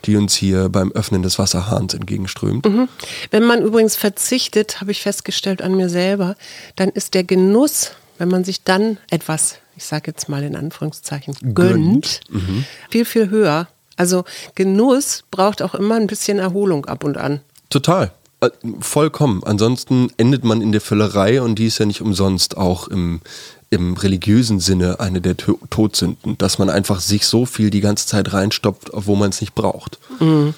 die 0.06 0.16
uns 0.16 0.36
hier 0.36 0.70
beim 0.70 0.92
Öffnen 0.92 1.24
des 1.24 1.40
Wasserhahns 1.40 1.96
entgegenströmt. 1.96 2.66
Mhm. 2.66 2.88
Wenn 3.32 3.44
man 3.46 3.64
übrigens 3.64 3.96
verzichtet, 3.96 4.82
habe 4.82 4.92
ich 4.92 5.02
festgestellt 5.02 5.64
an 5.64 5.76
mir 5.76 5.90
selber, 5.90 6.36
dann 6.76 6.90
ist 6.90 7.16
der 7.16 7.24
Genuss, 7.24 7.92
wenn 8.20 8.30
man 8.30 8.44
sich 8.44 8.64
dann 8.64 8.98
etwas 9.10 9.58
ich 9.80 9.86
sage 9.86 10.08
jetzt 10.08 10.28
mal 10.28 10.44
in 10.44 10.58
Anführungszeichen, 10.58 11.36
gönnt, 11.42 11.56
gönnt. 11.56 12.20
Mhm. 12.30 12.66
viel, 12.90 13.06
viel 13.06 13.30
höher. 13.30 13.70
Also 13.96 14.26
Genuss 14.56 15.24
braucht 15.32 15.62
auch 15.62 15.74
immer 15.74 15.96
ein 15.96 16.08
bisschen 16.08 16.38
Erholung 16.38 16.86
ab 16.86 17.06
und 17.06 17.18
an. 17.18 17.40
Total. 17.70 18.12
Äh, 18.42 18.50
vollkommen. 18.82 19.42
Ansonsten 19.46 20.10
endet 20.18 20.44
man 20.44 20.62
in 20.62 20.74
der 20.74 20.82
Völlerei 20.82 21.42
und 21.42 21.56
die 21.56 21.68
ist 21.68 21.78
ja 21.78 21.86
nicht 21.86 22.02
umsonst 22.02 22.58
auch 22.58 22.90
im, 22.90 23.22
im 23.70 23.94
religiösen 23.94 24.60
Sinne 24.60 25.00
eine 25.00 25.22
der 25.22 25.38
Todsünden, 25.38 26.38
dass 26.38 26.60
man 26.60 26.70
einfach 26.70 27.00
sich 27.00 27.26
so 27.26 27.46
viel 27.46 27.70
die 27.70 27.82
ganze 27.82 28.06
Zeit 28.06 28.34
reinstopft, 28.34 28.90
wo 28.92 29.16
man 29.16 29.30
es 29.30 29.40
nicht 29.40 29.56
braucht. 29.56 29.98
Mhm. 30.20 30.56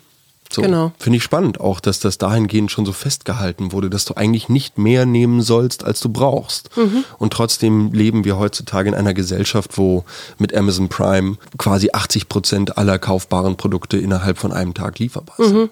So, 0.51 0.61
genau. 0.61 0.91
Finde 0.99 1.17
ich 1.17 1.23
spannend 1.23 1.61
auch, 1.61 1.79
dass 1.79 1.99
das 1.99 2.17
dahingehend 2.17 2.71
schon 2.71 2.85
so 2.85 2.91
festgehalten 2.91 3.71
wurde, 3.71 3.89
dass 3.89 4.03
du 4.03 4.15
eigentlich 4.15 4.49
nicht 4.49 4.77
mehr 4.77 5.05
nehmen 5.05 5.41
sollst, 5.41 5.85
als 5.85 6.01
du 6.01 6.09
brauchst. 6.09 6.75
Mhm. 6.75 7.05
Und 7.17 7.31
trotzdem 7.31 7.93
leben 7.93 8.25
wir 8.25 8.37
heutzutage 8.37 8.89
in 8.89 8.95
einer 8.95 9.13
Gesellschaft, 9.13 9.77
wo 9.77 10.03
mit 10.37 10.53
Amazon 10.53 10.89
Prime 10.89 11.37
quasi 11.57 11.89
80 11.93 12.27
Prozent 12.27 12.77
aller 12.77 12.99
kaufbaren 12.99 13.55
Produkte 13.55 13.97
innerhalb 13.97 14.37
von 14.37 14.51
einem 14.51 14.73
Tag 14.73 14.99
lieferbar 14.99 15.35
sind. 15.37 15.55
Mhm. 15.55 15.69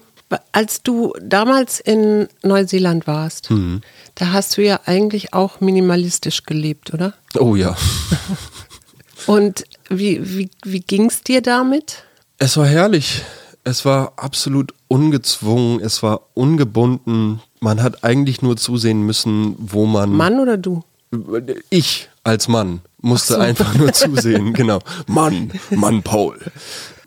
Als 0.52 0.82
du 0.82 1.12
damals 1.20 1.80
in 1.80 2.28
Neuseeland 2.42 3.06
warst, 3.06 3.50
mhm. 3.50 3.82
da 4.14 4.32
hast 4.32 4.56
du 4.56 4.62
ja 4.62 4.80
eigentlich 4.86 5.34
auch 5.34 5.60
minimalistisch 5.60 6.44
gelebt, 6.44 6.94
oder? 6.94 7.14
Oh 7.38 7.54
ja. 7.54 7.76
Und 9.26 9.64
wie, 9.90 10.20
wie, 10.38 10.50
wie 10.64 10.80
ging 10.80 11.06
es 11.06 11.22
dir 11.22 11.42
damit? 11.42 12.04
Es 12.38 12.56
war 12.56 12.66
herrlich 12.66 13.22
es 13.70 13.84
war 13.84 14.12
absolut 14.16 14.74
ungezwungen, 14.88 15.80
es 15.80 16.02
war 16.02 16.22
ungebunden. 16.34 17.40
Man 17.60 17.82
hat 17.82 18.04
eigentlich 18.04 18.42
nur 18.42 18.56
zusehen 18.56 19.06
müssen, 19.06 19.54
wo 19.58 19.86
man. 19.86 20.12
Mann 20.12 20.40
oder 20.40 20.56
du? 20.56 20.82
Ich 21.70 22.08
als 22.22 22.48
Mann 22.48 22.80
musste 23.00 23.34
so. 23.34 23.40
einfach 23.40 23.74
nur 23.74 23.92
zusehen, 23.92 24.52
genau. 24.54 24.80
Mann, 25.06 25.52
Mann 25.70 26.02
Paul. 26.02 26.38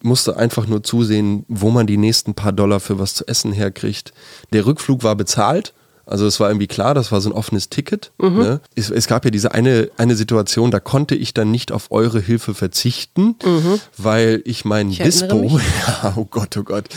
Musste 0.02 0.36
einfach 0.36 0.68
nur 0.68 0.84
zusehen, 0.84 1.46
wo 1.48 1.70
man 1.70 1.88
die 1.88 1.98
nächsten 1.98 2.34
paar 2.34 2.52
Dollar 2.52 2.80
für 2.80 3.00
was 3.00 3.14
zu 3.14 3.26
essen 3.28 3.54
herkriegt. 3.54 4.14
Der 4.52 4.66
Rückflug 4.66 5.04
war 5.04 5.16
bezahlt. 5.16 5.74
Also 6.06 6.28
es 6.28 6.40
war 6.40 6.50
irgendwie 6.50 6.68
klar, 6.68 6.94
das 6.94 7.12
war 7.12 7.22
so 7.22 7.30
ein 7.30 7.34
offenes 7.34 7.70
Ticket. 7.70 8.12
Mhm. 8.18 8.38
Ne? 8.38 8.62
Es, 8.76 8.90
es, 8.90 9.08
gab 9.08 9.24
ja 9.24 9.32
diese 9.32 9.54
eine, 9.54 9.90
eine 9.98 10.16
Situation, 10.16 10.70
da 10.70 10.80
konnte 10.80 11.16
ich 11.16 11.34
dann 11.34 11.50
nicht 11.50 11.72
auf 11.72 11.92
eure 11.92 12.20
Hilfe 12.20 12.54
verzichten, 12.54 13.36
mhm. 13.44 13.80
weil 13.98 14.42
ich 14.46 14.66
mein 14.66 14.90
ich 14.90 15.00
Dispo, 15.00 15.60
ja, 15.88 16.14
oh 16.18 16.26
Gott, 16.26 16.58
oh 16.58 16.64
Gott, 16.64 16.90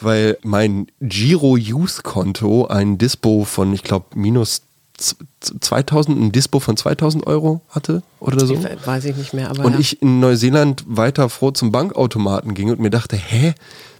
weil 0.00 0.36
mein 0.42 0.88
Giro 1.00 1.52
Use 1.52 2.02
Konto 2.02 2.66
ein 2.66 2.98
Dispo 2.98 3.44
von, 3.44 3.72
ich 3.72 3.82
glaube, 3.82 4.06
minus 4.14 4.62
2000, 4.98 6.20
ein 6.20 6.32
Dispo 6.32 6.60
von 6.60 6.76
2000 6.76 7.26
Euro 7.26 7.62
hatte 7.70 8.02
oder 8.18 8.44
so. 8.44 8.62
Weiß 8.84 9.06
ich 9.06 9.16
nicht 9.16 9.32
mehr. 9.32 9.48
Aber 9.48 9.64
und 9.64 9.72
ja. 9.72 9.78
ich 9.78 10.02
in 10.02 10.20
Neuseeland 10.20 10.84
weiter 10.86 11.30
froh 11.30 11.50
zum 11.50 11.72
Bankautomaten 11.72 12.52
ging 12.52 12.70
und 12.70 12.80
mir 12.80 12.90
dachte, 12.90 13.16
hä, 13.16 13.54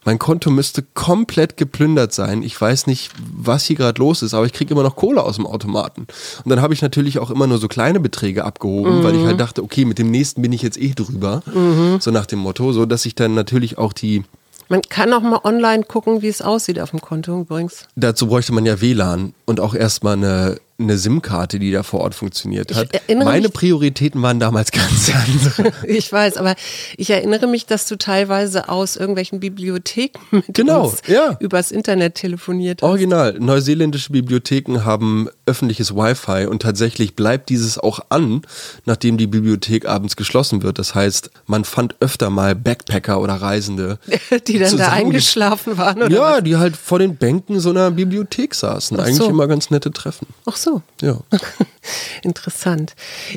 mein 0.05 0.19
Konto 0.19 0.51
müsste 0.51 0.83
komplett 0.95 1.57
geplündert 1.57 2.13
sein. 2.13 2.43
Ich 2.43 2.59
weiß 2.59 2.87
nicht, 2.87 3.11
was 3.19 3.65
hier 3.65 3.77
gerade 3.77 3.99
los 4.01 4.23
ist, 4.23 4.35
aber 4.35 4.47
ich 4.47 4.53
kriege 4.53 4.73
immer 4.73 4.83
noch 4.83 4.97
Kohle 4.97 5.23
aus 5.23 5.37
dem 5.37 5.47
Automaten. 5.47 6.07
Und 6.45 6.49
dann 6.49 6.61
habe 6.61 6.75
ich 6.75 6.83
natürlich 6.83 7.19
auch 7.19 7.31
immer 7.31 7.47
nur 7.47 7.59
so 7.59 7.69
kleine 7.69 8.01
Beträge 8.01 8.45
abgehoben, 8.45 8.99
mhm. 8.99 9.05
weil 9.05 9.15
ich 9.15 9.25
halt 9.25 9.41
dachte, 9.41 9.63
okay, 9.63 9.85
mit 9.85 9.99
dem 9.99 10.11
nächsten 10.11 10.43
bin 10.43 10.53
ich 10.53 10.63
jetzt 10.63 10.81
eh 10.81 10.93
drüber. 10.95 11.43
Mhm. 11.53 11.99
So 12.01 12.11
nach 12.11 12.27
dem 12.27 12.39
Motto, 12.39 12.73
so 12.73 12.87
dass 12.87 13.05
ich 13.05 13.15
dann 13.15 13.35
natürlich 13.35 13.79
auch 13.79 13.93
die 13.93 14.25
man 14.71 14.83
kann 14.83 15.13
auch 15.13 15.21
mal 15.21 15.41
online 15.43 15.83
gucken, 15.83 16.23
wie 16.23 16.29
es 16.29 16.41
aussieht 16.41 16.79
auf 16.79 16.91
dem 16.91 17.01
Konto 17.01 17.41
übrigens. 17.41 17.89
Dazu 17.97 18.29
bräuchte 18.29 18.53
man 18.53 18.65
ja 18.65 18.81
WLAN 18.81 19.35
und 19.45 19.59
auch 19.59 19.75
erstmal 19.75 20.13
eine 20.13 20.61
eine 20.83 20.99
SIM-Karte, 20.99 21.59
die 21.59 21.71
da 21.71 21.83
vor 21.83 22.01
Ort 22.01 22.15
funktioniert 22.15 22.75
hat. 22.75 22.89
Meine 23.09 23.49
Prioritäten 23.49 24.23
waren 24.23 24.41
damals 24.41 24.71
ganz 24.73 25.11
andere. 25.11 25.73
ich 25.87 26.11
weiß, 26.13 26.37
aber 26.37 26.55
ich 26.97 27.11
erinnere 27.11 27.47
mich, 27.47 27.67
dass 27.67 27.87
du 27.87 27.97
teilweise 27.97 28.69
aus 28.69 28.97
irgendwelchen 28.97 29.41
Bibliotheken 29.41 30.19
mit 30.31 30.55
genau, 30.55 30.89
uns 30.89 31.03
ja. 31.07 31.37
übers 31.41 31.71
Internet 31.71 32.15
telefoniert 32.15 32.83
hast. 32.83 32.89
Original. 32.89 33.37
Neuseeländische 33.39 34.13
Bibliotheken 34.13 34.85
haben 34.85 35.29
öffentliches 35.47 35.95
Wi-Fi 35.95 36.47
und 36.47 36.63
tatsächlich 36.63 37.15
bleibt 37.15 37.49
dieses 37.49 37.79
auch 37.79 38.01
an, 38.09 38.43
nachdem 38.85 39.19
die 39.19 39.27
Bibliothek 39.27 39.87
abends 39.87 40.17
geschlossen 40.17 40.63
wird. 40.63 40.79
Das 40.79 40.95
heißt, 40.95 41.31
man 41.47 41.65
fand 41.65 41.97
öfter 42.01 42.31
mal 42.31 42.55
Backpacker 42.55 43.21
oder 43.21 43.35
Reisende. 43.35 43.99
die 44.47 44.59
dann 44.59 44.77
da 44.77 44.93
eingeschlafen 44.93 45.77
waren, 45.79 46.03
oder? 46.03 46.11
Ja, 46.11 46.37
was? 46.37 46.45
die 46.45 46.57
halt 46.57 46.77
vor 46.77 46.99
den 46.99 47.17
Bänken 47.17 47.61
so 47.61 47.71
einer 47.71 47.91
Bibliothek 47.91 48.55
saßen. 48.55 48.99
Ach 48.99 49.05
Eigentlich 49.05 49.19
so. 49.19 49.29
immer 49.29 49.47
ganz 49.47 49.71
nette 49.71 49.91
Treffen. 49.91 50.27
Ach 50.47 50.57
so 50.57 50.70
so. 50.71 50.83
Ja. 51.07 51.19
Interessant. 52.23 52.95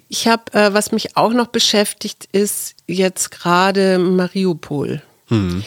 Ich 0.10 0.28
habe, 0.28 0.54
äh, 0.54 0.74
was 0.74 0.92
mich 0.92 1.18
auch 1.18 1.34
noch 1.34 1.48
beschäftigt, 1.48 2.28
ist 2.32 2.76
jetzt 2.88 3.32
gerade 3.32 3.98
Mariupol. 3.98 5.02
Hm. 5.28 5.64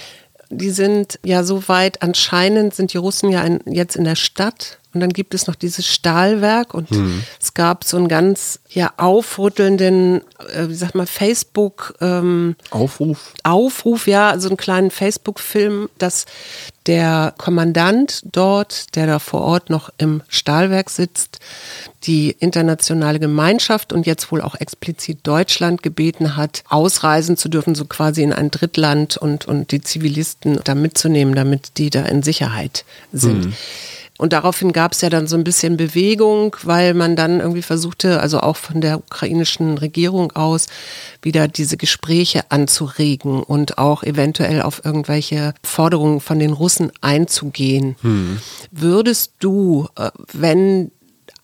Die 0.49 0.71
sind 0.71 1.19
ja 1.25 1.43
so 1.43 1.67
weit, 1.69 2.03
anscheinend 2.03 2.75
sind 2.75 2.93
die 2.93 2.99
Russen 2.99 3.31
ja 3.31 3.43
in, 3.43 3.61
jetzt 3.67 3.97
in 3.97 4.05
der 4.05 4.15
Stadt 4.15 4.79
und 4.95 5.01
dann 5.01 5.11
gibt 5.11 5.35
es 5.35 5.47
noch 5.47 5.57
dieses 5.57 5.87
Stahlwerk 5.87 6.73
und 6.73 6.91
mhm. 6.91 7.23
es 7.39 7.53
gab 7.53 7.85
so 7.85 7.99
einen 7.99 8.09
ganz 8.09 8.61
ja 8.71 8.93
aufrüttelnden, 8.97 10.23
äh, 10.55 10.69
wie 10.69 10.75
sagt 10.75 10.95
man, 10.95 11.07
Facebook 11.07 11.95
ähm, 12.01 12.57
Aufruf. 12.71 13.35
Aufruf, 13.43 14.07
ja, 14.07 14.39
so 14.39 14.49
einen 14.49 14.57
kleinen 14.57 14.91
Facebook-Film, 14.91 15.91
dass 15.99 16.25
der 16.87 17.35
Kommandant 17.37 18.23
dort, 18.33 18.95
der 18.95 19.07
da 19.07 19.19
vor 19.19 19.43
Ort 19.43 19.71
noch 19.71 19.91
im 19.99 20.23
Stahlwerk 20.29 20.91
sitzt, 20.91 21.41
die 22.05 22.31
internationale 22.39 23.19
Gemeinschaft 23.19 23.93
und 23.93 24.07
jetzt 24.07 24.31
wohl 24.31 24.41
auch 24.41 24.55
explizit 24.55 25.19
Deutschland 25.25 25.83
gebeten 25.83 26.37
hat, 26.37 26.63
ausreisen 26.69 27.37
zu 27.37 27.49
dürfen, 27.49 27.75
so 27.75 27.85
quasi 27.85 28.23
in 28.23 28.33
ein 28.33 28.51
Drittland 28.51 29.17
und, 29.17 29.47
und 29.47 29.73
die 29.73 29.81
Zivilisten 29.81 30.61
da 30.63 30.75
mitzunehmen, 30.75 31.35
damit 31.35 31.79
die 31.79 31.91
da 31.91 32.03
in 32.03 32.23
Sicherheit 32.23 32.85
sind. 33.13 33.47
Mhm. 33.47 33.55
Und 34.19 34.33
daraufhin 34.33 34.73
gab 34.73 34.93
es 34.93 35.01
ja 35.01 35.11
dann 35.11 35.27
so 35.27 35.37
ein 35.37 35.45
bisschen 35.45 35.77
Bewegung, 35.77 36.57
weil 36.63 36.95
man 36.95 37.17
dann 37.17 37.41
irgendwie 37.41 37.63
versuchte, 37.63 38.21
also 38.21 38.41
auch 38.41 38.57
von 38.57 38.81
der 38.81 38.99
ukrainischen 38.99 39.79
Regierung 39.79 40.33
aus, 40.33 40.67
wieder 41.23 41.49
diese 41.49 41.77
Gespräche 41.77 42.51
anzuregen 42.51 43.43
und 43.43 43.79
auch 43.79 44.03
eventuell 44.03 44.63
auf 44.63 44.85
irgendwelche 44.85 45.55
Forderungen 45.63 46.21
von 46.21 46.39
den 46.39 46.53
Russen 46.53 46.93
einzugehen. 47.01 47.97
Hm. 48.01 48.39
Würdest 48.71 49.33
du, 49.41 49.89
äh, 49.97 50.11
wenn 50.33 50.91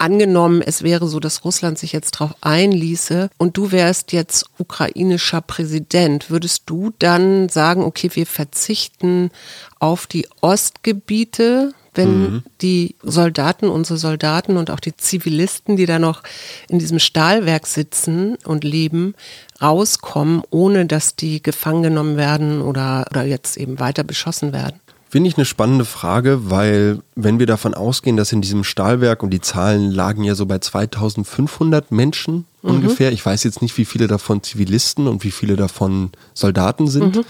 angenommen, 0.03 0.63
es 0.63 0.83
wäre 0.83 1.07
so, 1.07 1.21
dass 1.21 1.45
Russland 1.45 1.79
sich 1.79 1.93
jetzt 1.93 2.17
darauf 2.17 2.35
einließe 2.41 3.31
und 3.39 3.57
du 3.57 3.71
wärst 3.71 4.13
jetzt 4.13 4.47
ukrainischer 4.59 5.41
Präsident, 5.41 6.29
würdest 6.29 6.65
du 6.67 6.93
dann 6.99 7.49
sagen, 7.49 7.85
okay, 7.85 8.11
wir 8.15 8.27
verzichten 8.27 9.31
auf 9.79 10.07
die 10.09 10.27
Ostgebiete 10.41 11.73
wenn 11.95 12.21
mhm. 12.21 12.43
die 12.61 12.95
Soldaten, 13.03 13.69
unsere 13.69 13.99
Soldaten 13.99 14.57
und 14.57 14.71
auch 14.71 14.81
die 14.81 14.97
Zivilisten, 14.97 15.77
die 15.77 15.87
da 15.87 15.99
noch 15.99 16.23
in 16.69 16.79
diesem 16.79 16.99
Stahlwerk 16.99 17.67
sitzen 17.67 18.37
und 18.45 18.65
leben, 18.65 19.15
rauskommen, 19.61 20.43
ohne 20.51 20.87
dass 20.87 21.17
die 21.17 21.43
gefangen 21.43 21.83
genommen 21.83 22.17
werden 22.17 22.63
oder, 22.63 23.07
oder 23.11 23.25
jetzt 23.25 23.57
eben 23.57 23.79
weiter 23.79 24.05
beschossen 24.05 24.53
werden? 24.53 24.81
Finde 25.13 25.29
ich 25.29 25.37
eine 25.37 25.45
spannende 25.45 25.85
Frage, 25.85 26.51
weil 26.51 27.01
wenn 27.15 27.39
wir 27.39 27.45
davon 27.45 27.75
ausgehen, 27.75 28.17
dass 28.17 28.33
in 28.33 28.41
diesem 28.41 28.65
Stahlwerk 28.65 29.23
und 29.23 29.29
die 29.29 29.43
Zahlen 29.43 29.91
lagen 29.91 30.25
ja 30.25 30.35
so 30.35 30.47
bei 30.47 30.59
2500 30.59 31.93
Menschen 31.93 32.47
mhm. 32.63 32.71
ungefähr, 32.71 33.13
ich 33.13 33.25
weiß 33.25 33.45
jetzt 33.45 33.61
nicht, 33.61 33.77
wie 33.77 33.85
viele 33.85 34.07
davon 34.07 34.43
Zivilisten 34.43 35.07
und 35.09 35.23
wie 35.23 35.31
viele 35.31 35.57
davon 35.57 36.13
Soldaten 36.33 36.89
sind, 36.89 37.17
mhm. 37.17 37.25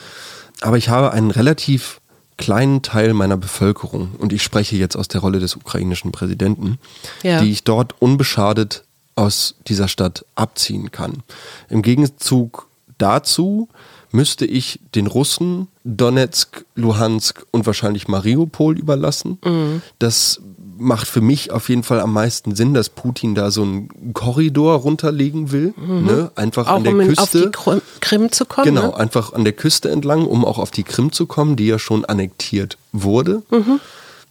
aber 0.60 0.78
ich 0.78 0.90
habe 0.90 1.10
einen 1.10 1.32
relativ 1.32 2.00
kleinen 2.42 2.82
Teil 2.82 3.14
meiner 3.14 3.36
Bevölkerung, 3.36 4.10
und 4.18 4.32
ich 4.32 4.42
spreche 4.42 4.76
jetzt 4.76 4.96
aus 4.96 5.08
der 5.08 5.20
Rolle 5.20 5.38
des 5.38 5.54
ukrainischen 5.54 6.10
Präsidenten, 6.10 6.78
ja. 7.22 7.40
die 7.40 7.52
ich 7.52 7.62
dort 7.62 8.00
unbeschadet 8.00 8.84
aus 9.14 9.54
dieser 9.68 9.88
Stadt 9.88 10.24
abziehen 10.34 10.90
kann. 10.90 11.22
Im 11.68 11.82
Gegenzug 11.82 12.68
dazu 12.98 13.68
müsste 14.10 14.44
ich 14.44 14.80
den 14.94 15.06
Russen 15.06 15.68
Donetsk, 15.84 16.64
Luhansk 16.74 17.46
und 17.50 17.64
wahrscheinlich 17.66 18.08
Mariupol 18.08 18.78
überlassen. 18.78 19.38
Mhm. 19.44 19.82
Das 19.98 20.40
macht 20.82 21.08
für 21.08 21.20
mich 21.20 21.50
auf 21.50 21.68
jeden 21.68 21.82
Fall 21.82 22.00
am 22.00 22.12
meisten 22.12 22.54
Sinn, 22.54 22.74
dass 22.74 22.88
Putin 22.88 23.34
da 23.34 23.50
so 23.50 23.62
einen 23.62 24.12
Korridor 24.12 24.76
runterlegen 24.76 25.52
will. 25.52 25.74
Mhm. 25.76 26.06
Ne? 26.06 26.30
Einfach 26.34 26.66
auch 26.68 26.76
an 26.76 26.84
der 26.84 26.94
um 26.94 27.00
Küste. 27.00 27.22
auf 27.22 27.30
die 27.30 27.80
Krim 28.00 28.32
zu 28.32 28.44
kommen. 28.44 28.66
Genau, 28.66 28.88
ne? 28.88 28.96
einfach 28.96 29.32
an 29.32 29.44
der 29.44 29.52
Küste 29.52 29.90
entlang, 29.90 30.26
um 30.26 30.44
auch 30.44 30.58
auf 30.58 30.70
die 30.70 30.82
Krim 30.82 31.12
zu 31.12 31.26
kommen, 31.26 31.56
die 31.56 31.66
ja 31.66 31.78
schon 31.78 32.04
annektiert 32.04 32.76
wurde. 32.92 33.42
Mhm. 33.50 33.80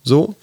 So. 0.04 0.36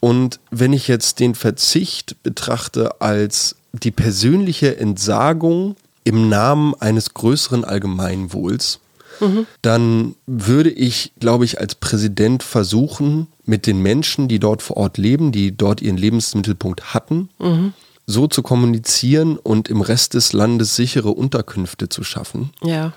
Und 0.00 0.40
wenn 0.50 0.72
ich 0.72 0.88
jetzt 0.88 1.20
den 1.20 1.34
Verzicht 1.34 2.22
betrachte 2.22 3.00
als 3.00 3.56
die 3.72 3.90
persönliche 3.90 4.76
Entsagung 4.76 5.76
im 6.04 6.28
Namen 6.28 6.74
eines 6.78 7.14
größeren 7.14 7.64
Allgemeinwohls, 7.64 8.80
mhm. 9.20 9.46
dann 9.62 10.14
würde 10.26 10.70
ich, 10.70 11.12
glaube 11.18 11.44
ich, 11.44 11.60
als 11.60 11.74
Präsident 11.74 12.42
versuchen, 12.42 13.26
mit 13.46 13.66
den 13.66 13.80
Menschen, 13.80 14.28
die 14.28 14.38
dort 14.38 14.62
vor 14.62 14.76
Ort 14.76 14.98
leben, 14.98 15.32
die 15.32 15.56
dort 15.56 15.80
ihren 15.80 15.96
Lebensmittelpunkt 15.96 16.94
hatten, 16.94 17.28
mhm. 17.38 17.72
so 18.06 18.26
zu 18.26 18.42
kommunizieren 18.42 19.36
und 19.38 19.68
im 19.68 19.80
Rest 19.80 20.14
des 20.14 20.32
Landes 20.32 20.76
sichere 20.76 21.10
Unterkünfte 21.10 21.88
zu 21.88 22.04
schaffen, 22.04 22.50
ja. 22.62 22.92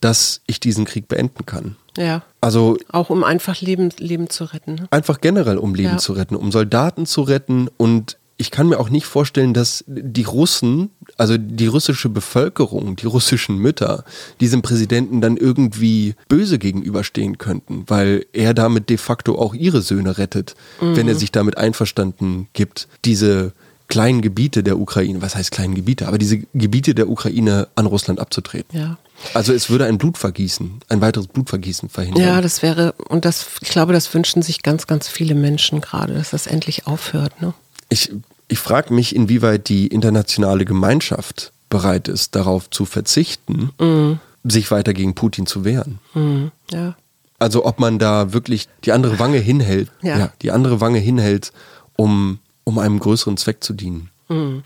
dass 0.00 0.42
ich 0.46 0.60
diesen 0.60 0.84
Krieg 0.84 1.08
beenden 1.08 1.46
kann. 1.46 1.76
Ja. 1.96 2.22
Also 2.40 2.76
auch 2.92 3.10
um 3.10 3.24
einfach 3.24 3.60
Leben, 3.60 3.90
Leben 3.98 4.28
zu 4.28 4.44
retten. 4.44 4.74
Ne? 4.74 4.88
Einfach 4.90 5.20
generell 5.20 5.58
um 5.58 5.74
Leben 5.74 5.92
ja. 5.92 5.98
zu 5.98 6.12
retten, 6.12 6.36
um 6.36 6.52
Soldaten 6.52 7.06
zu 7.06 7.22
retten 7.22 7.68
und 7.76 8.18
ich 8.38 8.50
kann 8.50 8.68
mir 8.68 8.78
auch 8.78 8.90
nicht 8.90 9.06
vorstellen, 9.06 9.54
dass 9.54 9.82
die 9.86 10.24
Russen, 10.24 10.90
also 11.16 11.38
die 11.38 11.66
russische 11.66 12.08
Bevölkerung, 12.08 12.96
die 12.96 13.06
russischen 13.06 13.56
Mütter, 13.56 14.04
diesem 14.40 14.62
Präsidenten 14.62 15.20
dann 15.20 15.36
irgendwie 15.36 16.14
böse 16.28 16.58
gegenüberstehen 16.58 17.38
könnten, 17.38 17.84
weil 17.86 18.26
er 18.32 18.52
damit 18.52 18.90
de 18.90 18.98
facto 18.98 19.38
auch 19.38 19.54
ihre 19.54 19.80
Söhne 19.80 20.18
rettet, 20.18 20.54
mhm. 20.80 20.96
wenn 20.96 21.08
er 21.08 21.14
sich 21.14 21.32
damit 21.32 21.56
einverstanden 21.56 22.48
gibt, 22.52 22.88
diese 23.04 23.52
kleinen 23.88 24.20
Gebiete 24.20 24.62
der 24.62 24.78
Ukraine, 24.78 25.22
was 25.22 25.36
heißt 25.36 25.50
kleinen 25.50 25.74
Gebiete, 25.74 26.08
aber 26.08 26.18
diese 26.18 26.38
Gebiete 26.54 26.94
der 26.94 27.08
Ukraine 27.08 27.68
an 27.76 27.86
Russland 27.86 28.20
abzutreten. 28.20 28.78
Ja. 28.78 28.98
Also 29.32 29.52
es 29.52 29.70
würde 29.70 29.86
ein 29.86 29.96
Blutvergießen, 29.96 30.80
ein 30.88 31.00
weiteres 31.00 31.28
Blutvergießen 31.28 31.88
verhindern. 31.88 32.22
Ja, 32.22 32.40
das 32.40 32.62
wäre, 32.62 32.92
und 33.08 33.24
das, 33.24 33.46
ich 33.62 33.70
glaube, 33.70 33.92
das 33.92 34.12
wünschen 34.12 34.42
sich 34.42 34.62
ganz, 34.62 34.86
ganz 34.86 35.08
viele 35.08 35.34
Menschen 35.34 35.80
gerade, 35.80 36.14
dass 36.14 36.30
das 36.30 36.46
endlich 36.46 36.86
aufhört. 36.86 37.40
Ne? 37.40 37.54
Ich, 37.88 38.12
ich 38.48 38.58
frage 38.58 38.92
mich, 38.92 39.14
inwieweit 39.14 39.68
die 39.68 39.86
internationale 39.86 40.64
Gemeinschaft 40.64 41.52
bereit 41.68 42.08
ist, 42.08 42.34
darauf 42.34 42.70
zu 42.70 42.84
verzichten, 42.84 43.70
mm. 43.78 44.20
sich 44.44 44.70
weiter 44.70 44.94
gegen 44.94 45.14
Putin 45.14 45.46
zu 45.46 45.64
wehren. 45.64 45.98
Mm, 46.14 46.46
ja. 46.70 46.96
Also 47.38 47.66
ob 47.66 47.80
man 47.80 47.98
da 47.98 48.32
wirklich 48.32 48.68
die 48.84 48.92
andere 48.92 49.18
Wange 49.18 49.38
hinhält, 49.38 49.90
ja. 50.02 50.18
ja 50.18 50.32
die 50.42 50.52
andere 50.52 50.80
Wange 50.80 50.98
hinhält, 50.98 51.52
um, 51.96 52.38
um 52.64 52.78
einem 52.78 52.98
größeren 52.98 53.36
Zweck 53.36 53.62
zu 53.62 53.72
dienen. 53.74 54.10
Mm. 54.28 54.58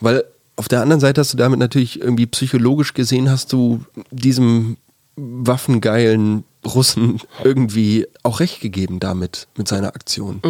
Weil 0.00 0.24
auf 0.56 0.68
der 0.68 0.82
anderen 0.82 1.00
Seite 1.00 1.20
hast 1.20 1.32
du 1.32 1.36
damit 1.36 1.58
natürlich 1.58 2.00
irgendwie 2.00 2.26
psychologisch 2.26 2.92
gesehen, 2.94 3.30
hast 3.30 3.52
du 3.52 3.84
diesem 4.10 4.76
waffengeilen 5.16 6.44
Russen 6.64 7.20
irgendwie 7.44 8.06
auch 8.22 8.40
recht 8.40 8.60
gegeben 8.60 9.00
damit, 9.00 9.48
mit 9.56 9.68
seiner 9.68 9.88
Aktion. 9.88 10.40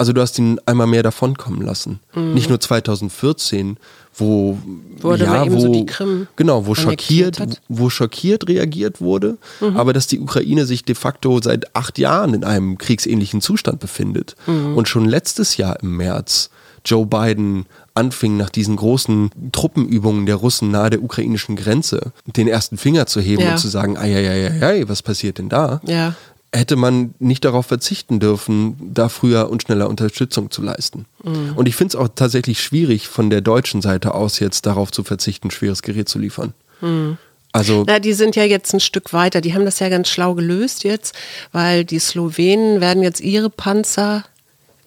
Also 0.00 0.12
du 0.12 0.20
hast 0.20 0.38
ihn 0.38 0.60
einmal 0.64 0.86
mehr 0.86 1.02
davonkommen 1.02 1.60
lassen. 1.60 1.98
Mhm. 2.14 2.34
Nicht 2.34 2.48
nur 2.48 2.60
2014, 2.60 3.78
wo 4.14 4.56
wurde 5.00 5.24
ja, 5.24 5.50
wo, 5.50 5.58
so 5.58 5.72
die 5.72 5.86
Krim 5.86 6.28
genau, 6.36 6.66
wo 6.66 6.74
schockiert, 6.74 7.40
hat. 7.40 7.60
wo 7.68 7.90
schockiert 7.90 8.48
reagiert 8.48 9.00
wurde, 9.00 9.38
mhm. 9.60 9.76
aber 9.76 9.92
dass 9.92 10.06
die 10.06 10.20
Ukraine 10.20 10.66
sich 10.66 10.84
de 10.84 10.94
facto 10.94 11.40
seit 11.42 11.74
acht 11.74 11.98
Jahren 11.98 12.34
in 12.34 12.44
einem 12.44 12.78
kriegsähnlichen 12.78 13.40
Zustand 13.40 13.80
befindet 13.80 14.36
mhm. 14.46 14.76
und 14.76 14.88
schon 14.88 15.04
letztes 15.04 15.56
Jahr 15.56 15.80
im 15.82 15.96
März 15.96 16.50
Joe 16.84 17.04
Biden 17.04 17.66
anfing, 17.94 18.36
nach 18.36 18.50
diesen 18.50 18.76
großen 18.76 19.30
Truppenübungen 19.50 20.26
der 20.26 20.36
Russen 20.36 20.70
nahe 20.70 20.90
der 20.90 21.02
ukrainischen 21.02 21.56
Grenze 21.56 22.12
den 22.24 22.46
ersten 22.46 22.78
Finger 22.78 23.06
zu 23.06 23.20
heben 23.20 23.42
ja. 23.42 23.52
und 23.52 23.58
zu 23.58 23.68
sagen, 23.68 23.96
ei, 23.96 24.14
ei, 24.14 24.28
ei, 24.28 24.62
ei, 24.62 24.84
was 24.88 25.02
passiert 25.02 25.38
denn 25.38 25.48
da? 25.48 25.80
Ja 25.84 26.14
hätte 26.52 26.76
man 26.76 27.14
nicht 27.18 27.44
darauf 27.44 27.66
verzichten 27.66 28.20
dürfen, 28.20 28.76
da 28.80 29.08
früher 29.08 29.50
und 29.50 29.62
schneller 29.62 29.88
Unterstützung 29.88 30.50
zu 30.50 30.62
leisten. 30.62 31.06
Mhm. 31.22 31.52
Und 31.56 31.68
ich 31.68 31.76
finde 31.76 31.96
es 31.96 31.96
auch 31.96 32.08
tatsächlich 32.14 32.62
schwierig, 32.62 33.08
von 33.08 33.30
der 33.30 33.40
deutschen 33.40 33.82
Seite 33.82 34.14
aus 34.14 34.38
jetzt 34.38 34.66
darauf 34.66 34.90
zu 34.90 35.04
verzichten, 35.04 35.50
schweres 35.50 35.82
Gerät 35.82 36.08
zu 36.08 36.18
liefern. 36.18 36.54
Mhm. 36.80 37.18
Also 37.52 37.84
Na, 37.86 37.98
die 37.98 38.12
sind 38.12 38.36
ja 38.36 38.44
jetzt 38.44 38.72
ein 38.74 38.80
Stück 38.80 39.12
weiter. 39.12 39.40
Die 39.40 39.54
haben 39.54 39.64
das 39.64 39.78
ja 39.78 39.88
ganz 39.88 40.08
schlau 40.08 40.34
gelöst 40.34 40.84
jetzt, 40.84 41.14
weil 41.52 41.84
die 41.84 41.98
Slowenen 41.98 42.80
werden 42.80 43.02
jetzt 43.02 43.20
ihre 43.20 43.50
Panzer 43.50 44.24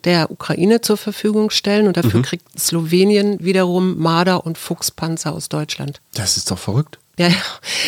der 0.04 0.32
Ukraine 0.32 0.82
zur 0.82 0.98
Verfügung 0.98 1.50
stellen 1.50 1.88
und 1.88 1.98
dafür 1.98 2.20
mhm. 2.20 2.24
kriegt 2.24 2.60
Slowenien 2.60 3.38
wiederum 3.40 4.00
Marder- 4.00 4.46
und 4.46 4.58
Fuchspanzer 4.58 5.34
aus 5.34 5.50
Deutschland. 5.50 6.02
Das 6.14 6.38
ist 6.38 6.50
doch 6.50 6.58
verrückt. 6.58 6.98
Ja. 7.20 7.30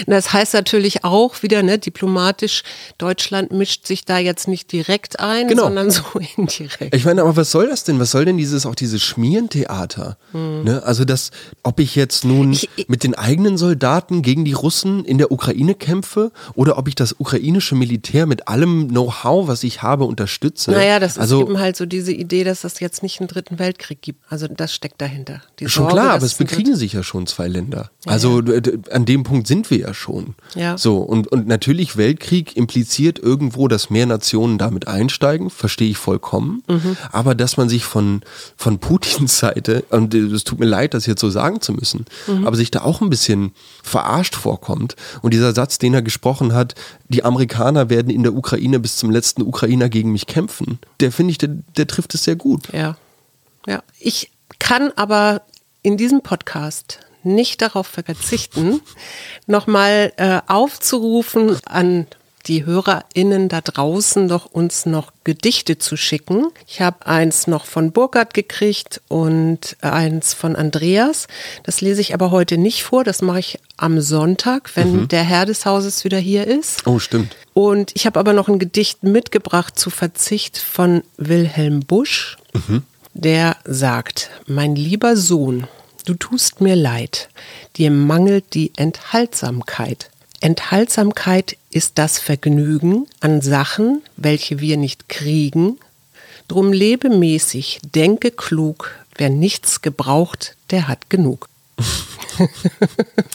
Das 0.08 0.34
heißt 0.34 0.54
natürlich 0.54 1.04
auch 1.04 1.42
wieder, 1.44 1.64
ne, 1.64 1.80
diplomatisch, 1.80 2.64
Deutschland 2.98 3.52
mischt 3.52 3.88
sich 3.88 4.06
da 4.06 4.18
jetzt 4.18 4.48
nicht 4.48 4.72
direkt 4.72 5.20
ein, 5.20 5.48
genau. 5.48 5.64
sondern 5.64 5.92
so 5.92 6.04
indirekt. 6.38 6.94
Ich 6.94 7.06
meine, 7.06 7.22
aber 7.22 7.36
was 7.36 7.52
soll 7.52 7.68
das 7.68 7.84
denn? 7.84 8.00
Was 8.00 8.12
soll 8.12 8.26
denn 8.26 8.38
dieses, 8.38 8.66
auch 8.66 8.76
dieses 8.76 9.02
Schmierentheater? 9.02 10.18
Hm. 10.32 10.64
Ne? 10.64 10.84
Also 10.84 11.06
das, 11.06 11.32
ob 11.64 11.80
ich 11.80 11.96
jetzt 11.96 12.26
nun 12.26 12.54
ich, 12.54 12.70
mit 12.88 13.04
den 13.04 13.16
eigenen 13.16 13.58
Soldaten 13.58 14.22
gegen 14.22 14.46
die 14.46 14.54
Russen 14.54 15.06
in 15.06 15.18
der 15.18 15.32
Ukraine 15.32 15.74
kämpfe 15.74 16.32
oder 16.54 16.78
ob 16.78 16.88
ich 16.88 16.96
das 16.96 17.16
ukrainische 17.18 17.76
Militär 17.76 18.26
mit 18.26 18.48
allem 18.48 18.90
Know-how, 18.90 19.48
was 19.48 19.64
ich 19.64 19.82
habe, 19.82 20.04
unterstütze. 20.04 20.72
Naja, 20.72 21.00
das 21.00 21.18
also, 21.18 21.42
ist 21.42 21.50
eben 21.50 21.60
halt 21.60 21.78
so 21.78 21.86
diese 21.86 22.12
Idee, 22.12 22.44
dass 22.44 22.64
es 22.64 22.80
jetzt 22.80 23.04
nicht 23.04 23.20
einen 23.20 23.28
dritten 23.28 23.58
Weltkrieg 23.58 24.02
gibt. 24.02 24.22
Also 24.30 24.48
das 24.48 24.74
steckt 24.74 25.02
dahinter. 25.02 25.42
Die 25.60 25.70
schon 25.70 25.84
Sorge, 25.84 25.94
klar, 25.96 26.14
aber 26.16 26.26
es 26.26 26.36
bekriegen 26.36 26.76
sich 26.76 26.94
ja 26.94 27.04
schon 27.04 27.26
zwei 27.26 27.48
Länder. 27.48 27.90
Also 28.06 28.42
ja. 28.42 28.62
an 28.92 29.06
dem 29.06 29.13
Punkt 29.22 29.46
sind 29.46 29.70
wir 29.70 29.78
ja 29.78 29.94
schon. 29.94 30.34
Ja. 30.56 30.76
So, 30.80 30.98
und, 30.98 31.28
und 31.28 31.46
natürlich 31.46 31.96
Weltkrieg 31.96 32.58
impliziert 32.58 33.20
irgendwo, 33.20 33.68
dass 33.68 33.92
mehr 33.92 34.08
Nationen 34.08 34.58
damit 34.58 34.88
einsteigen, 34.88 35.52
verstehe 35.52 35.92
ich 35.92 35.98
vollkommen. 35.98 36.64
Mhm. 36.68 36.98
Aber 37.12 37.36
dass 37.36 37.58
man 37.58 37.70
sich 37.70 37.84
von, 37.84 38.24
von 38.58 38.80
Putins 38.80 39.38
Seite, 39.38 39.84
und 39.92 40.16
es 40.16 40.44
tut 40.44 40.60
mir 40.60 40.66
leid, 40.66 40.96
das 40.96 41.06
jetzt 41.06 41.22
so 41.22 41.30
sagen 41.30 41.62
zu 41.62 41.74
müssen, 41.74 42.06
mhm. 42.26 42.48
aber 42.48 42.56
sich 42.56 42.72
da 42.72 42.82
auch 42.82 43.02
ein 43.02 43.12
bisschen 43.12 43.52
verarscht 43.84 44.36
vorkommt. 44.36 44.96
Und 45.22 45.36
dieser 45.36 45.54
Satz, 45.54 45.78
den 45.78 45.94
er 45.94 46.02
gesprochen 46.02 46.54
hat, 46.54 46.74
die 47.10 47.24
Amerikaner 47.24 47.92
werden 47.92 48.10
in 48.10 48.24
der 48.24 48.34
Ukraine 48.34 48.80
bis 48.80 48.96
zum 48.96 49.12
letzten 49.12 49.44
Ukrainer 49.44 49.90
gegen 49.90 50.12
mich 50.12 50.26
kämpfen, 50.26 50.80
der 51.00 51.12
finde 51.12 51.32
ich, 51.32 51.38
der, 51.38 51.50
der 51.78 51.86
trifft 51.86 52.16
es 52.16 52.24
sehr 52.24 52.36
gut. 52.36 52.74
Ja. 52.74 52.98
Ja. 53.68 53.84
Ich 54.00 54.32
kann 54.60 54.92
aber 54.96 55.42
in 55.82 55.98
diesem 55.98 56.22
Podcast 56.22 57.00
nicht 57.26 57.62
darauf 57.62 57.88
verzichten, 57.88 58.82
nochmal 59.48 60.14
äh, 60.18 60.42
aufzurufen 60.48 61.58
an 61.66 62.08
die 62.48 62.66
HörerInnen 62.66 63.48
da 63.48 63.62
draußen 63.62 64.28
doch 64.28 64.46
uns 64.46 64.86
noch 64.86 65.12
Gedichte 65.24 65.78
zu 65.78 65.96
schicken. 65.96 66.48
Ich 66.68 66.82
habe 66.82 67.08
eins 67.08 67.48
noch 67.48 67.66
von 67.66 67.92
Burkhard 67.92 68.34
gekriegt 68.34 69.02
und 69.08 69.78
eins 69.82 70.34
von 70.34 70.56
Andreas. 70.56 71.28
Das 71.64 71.82
lese 71.82 72.02
ich 72.02 72.14
aber 72.14 72.32
heute 72.32 72.58
nicht 72.58 72.84
vor. 72.84 73.04
Das 73.04 73.22
mache 73.22 73.40
ich 73.40 73.60
am 73.78 74.02
Sonntag, 74.02 74.72
wenn 74.76 75.04
mhm. 75.04 75.08
der 75.08 75.24
Herr 75.24 75.46
des 75.46 75.66
Hauses 75.66 76.04
wieder 76.04 76.18
hier 76.18 76.46
ist. 76.46 76.86
Oh, 76.86 77.00
stimmt. 77.00 77.36
Und 77.54 77.92
ich 77.94 78.06
habe 78.06 78.20
aber 78.20 78.34
noch 78.34 78.50
ein 78.50 78.60
Gedicht 78.60 79.04
mitgebracht 79.04 79.80
zu 79.80 79.90
Verzicht 79.90 80.58
von 80.58 81.04
Wilhelm 81.18 81.82
Busch. 81.82 82.38
Mhm. 82.54 82.84
Der 83.14 83.58
sagt, 83.64 84.32
mein 84.48 84.76
lieber 84.76 85.16
Sohn, 85.16 85.68
Du 86.06 86.16
tust 86.16 86.60
mir 86.60 86.76
leid, 86.76 87.30
dir 87.78 87.90
mangelt 87.90 88.54
die 88.54 88.74
Enthaltsamkeit. 88.76 90.10
Enthaltsamkeit 90.42 91.56
ist 91.72 91.98
das 91.98 92.20
Vergnügen 92.20 93.08
an 93.22 93.40
Sachen, 93.40 94.02
welche 94.18 94.60
wir 94.60 94.76
nicht 94.76 95.08
kriegen. 95.08 95.80
Drum 96.50 96.74
lebe 96.74 97.10
mäßig, 97.10 97.80
denke 97.96 98.32
klug, 98.32 98.92
wer 99.16 99.30
nichts 99.30 99.82
gebraucht, 99.82 100.58
der 100.72 100.90
hat 100.90 101.10
genug. 101.10 101.48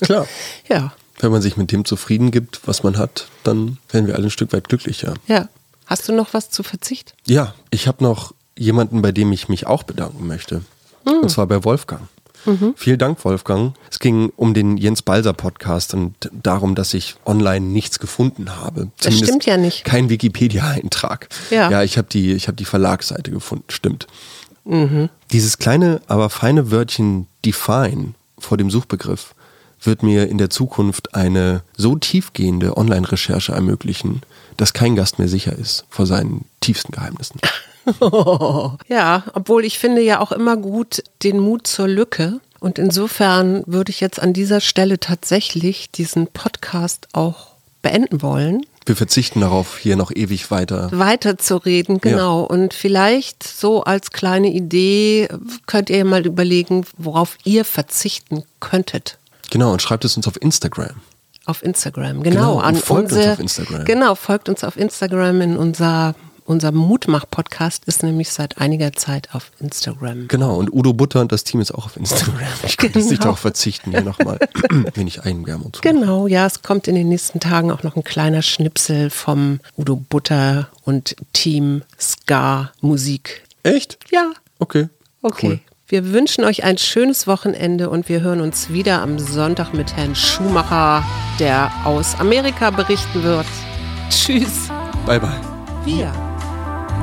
Klar. 0.02 0.28
Ja. 0.68 0.92
Wenn 1.20 1.32
man 1.32 1.40
sich 1.40 1.56
mit 1.56 1.72
dem 1.72 1.86
zufrieden 1.86 2.30
gibt, 2.30 2.60
was 2.66 2.82
man 2.82 2.98
hat, 2.98 3.28
dann 3.44 3.78
werden 3.90 4.06
wir 4.06 4.14
alle 4.14 4.24
ein 4.24 4.30
Stück 4.30 4.52
weit 4.52 4.68
glücklicher. 4.68 5.14
Ja. 5.26 5.48
Hast 5.86 6.06
du 6.06 6.12
noch 6.12 6.34
was 6.34 6.50
zu 6.50 6.62
Verzicht? 6.62 7.14
Ja, 7.26 7.54
ich 7.70 7.88
habe 7.88 8.04
noch 8.04 8.34
jemanden, 8.58 9.00
bei 9.00 9.10
dem 9.10 9.32
ich 9.32 9.48
mich 9.48 9.66
auch 9.66 9.84
bedanken 9.84 10.26
möchte. 10.26 10.62
Hm. 11.06 11.20
Und 11.22 11.30
zwar 11.30 11.46
bei 11.46 11.64
Wolfgang. 11.64 12.02
Mhm. 12.44 12.74
Vielen 12.76 12.98
Dank, 12.98 13.24
Wolfgang. 13.24 13.74
Es 13.90 13.98
ging 13.98 14.32
um 14.36 14.54
den 14.54 14.76
Jens 14.76 15.02
Balser 15.02 15.32
Podcast 15.32 15.94
und 15.94 16.30
darum, 16.32 16.74
dass 16.74 16.94
ich 16.94 17.16
online 17.24 17.66
nichts 17.66 17.98
gefunden 17.98 18.56
habe. 18.56 18.90
Das 18.96 19.04
Zumindest 19.04 19.24
stimmt 19.24 19.46
ja 19.46 19.56
nicht. 19.56 19.84
Kein 19.84 20.08
Wikipedia-Eintrag. 20.08 21.28
Ja. 21.50 21.70
ja, 21.70 21.82
ich 21.82 21.98
habe 21.98 22.08
die, 22.08 22.38
hab 22.38 22.56
die 22.56 22.64
Verlagsseite 22.64 23.30
gefunden, 23.30 23.64
stimmt. 23.68 24.06
Mhm. 24.64 25.08
Dieses 25.32 25.58
kleine, 25.58 26.00
aber 26.06 26.30
feine 26.30 26.70
Wörtchen 26.70 27.26
define 27.44 28.14
vor 28.38 28.56
dem 28.58 28.70
Suchbegriff 28.70 29.34
wird 29.80 30.02
mir 30.02 30.28
in 30.28 30.38
der 30.38 30.50
Zukunft 30.50 31.14
eine 31.14 31.62
so 31.76 31.96
tiefgehende 31.96 32.76
Online-Recherche 32.76 33.52
ermöglichen, 33.52 34.22
dass 34.56 34.72
kein 34.72 34.96
Gast 34.96 35.18
mehr 35.18 35.28
sicher 35.28 35.56
ist 35.56 35.84
vor 35.88 36.06
seinen 36.06 36.44
tiefsten 36.60 36.92
Geheimnissen. 36.92 37.40
ja, 38.88 39.24
obwohl 39.34 39.64
ich 39.64 39.78
finde 39.78 40.02
ja 40.02 40.20
auch 40.20 40.32
immer 40.32 40.56
gut 40.56 41.02
den 41.22 41.38
Mut 41.38 41.66
zur 41.66 41.88
Lücke. 41.88 42.40
Und 42.60 42.78
insofern 42.78 43.62
würde 43.66 43.90
ich 43.90 44.00
jetzt 44.00 44.20
an 44.20 44.32
dieser 44.32 44.60
Stelle 44.60 44.98
tatsächlich 44.98 45.90
diesen 45.90 46.26
Podcast 46.26 47.08
auch 47.12 47.48
beenden 47.82 48.22
wollen. 48.22 48.62
Wir 48.84 48.96
verzichten 48.96 49.42
darauf, 49.42 49.78
hier 49.78 49.96
noch 49.96 50.10
ewig 50.14 50.50
weiter. 50.50 50.88
Weiter 50.92 51.38
zu 51.38 51.56
reden, 51.58 52.00
genau. 52.00 52.40
Ja. 52.40 52.46
Und 52.46 52.72
vielleicht 52.72 53.46
so 53.46 53.84
als 53.84 54.10
kleine 54.12 54.48
Idee 54.48 55.28
könnt 55.66 55.90
ihr 55.90 56.04
mal 56.04 56.26
überlegen, 56.26 56.86
worauf 56.96 57.36
ihr 57.44 57.64
verzichten 57.64 58.44
könntet. 58.60 59.18
Genau, 59.50 59.72
und 59.72 59.82
schreibt 59.82 60.04
es 60.04 60.16
uns 60.16 60.26
auf 60.26 60.40
Instagram. 60.40 60.96
Auf 61.44 61.62
Instagram, 61.62 62.22
genau. 62.22 62.58
genau 62.58 62.78
folgt 62.78 63.12
unsere, 63.12 63.30
uns 63.30 63.32
auf 63.32 63.40
Instagram. 63.40 63.84
Genau, 63.84 64.14
folgt 64.14 64.48
uns 64.48 64.64
auf 64.64 64.76
Instagram 64.76 65.40
in 65.42 65.56
unser 65.56 66.14
unser 66.48 66.72
Mutmach-Podcast 66.72 67.84
ist 67.86 68.02
nämlich 68.02 68.30
seit 68.30 68.58
einiger 68.58 68.92
Zeit 68.94 69.34
auf 69.34 69.52
Instagram. 69.60 70.28
Genau, 70.28 70.56
und 70.56 70.72
Udo 70.72 70.92
Butter 70.92 71.20
und 71.20 71.30
das 71.30 71.44
Team 71.44 71.60
ist 71.60 71.72
auch 71.72 71.86
auf 71.86 71.96
Instagram. 71.96 72.40
Ich 72.64 72.76
könnte 72.76 72.98
genau. 72.98 73.10
nicht 73.10 73.24
darauf 73.24 73.38
verzichten, 73.38 73.90
hier 73.90 74.00
nochmal 74.00 74.38
wenig 74.94 75.22
Eigenwerbung 75.24 75.72
zu 75.72 75.80
machen. 75.80 76.00
Genau, 76.00 76.26
ja, 76.26 76.46
es 76.46 76.62
kommt 76.62 76.88
in 76.88 76.94
den 76.94 77.08
nächsten 77.08 77.38
Tagen 77.38 77.70
auch 77.70 77.82
noch 77.82 77.96
ein 77.96 78.04
kleiner 78.04 78.42
Schnipsel 78.42 79.10
vom 79.10 79.60
Udo 79.76 79.96
Butter 79.96 80.68
und 80.84 81.16
Team 81.32 81.82
Ska 82.00 82.72
Musik. 82.80 83.44
Echt? 83.62 83.98
Ja. 84.10 84.32
Okay. 84.58 84.88
Okay. 85.22 85.46
Cool. 85.46 85.60
Wir 85.86 86.12
wünschen 86.12 86.44
euch 86.44 86.64
ein 86.64 86.76
schönes 86.76 87.26
Wochenende 87.26 87.88
und 87.88 88.08
wir 88.08 88.20
hören 88.20 88.40
uns 88.40 88.70
wieder 88.70 89.00
am 89.00 89.18
Sonntag 89.18 89.72
mit 89.72 89.96
Herrn 89.96 90.14
Schumacher, 90.14 91.02
der 91.38 91.70
aus 91.84 92.18
Amerika 92.20 92.70
berichten 92.70 93.22
wird. 93.22 93.46
Tschüss. 94.10 94.68
Bye 95.06 95.20
bye. 95.20 95.40
Wir. 95.84 96.27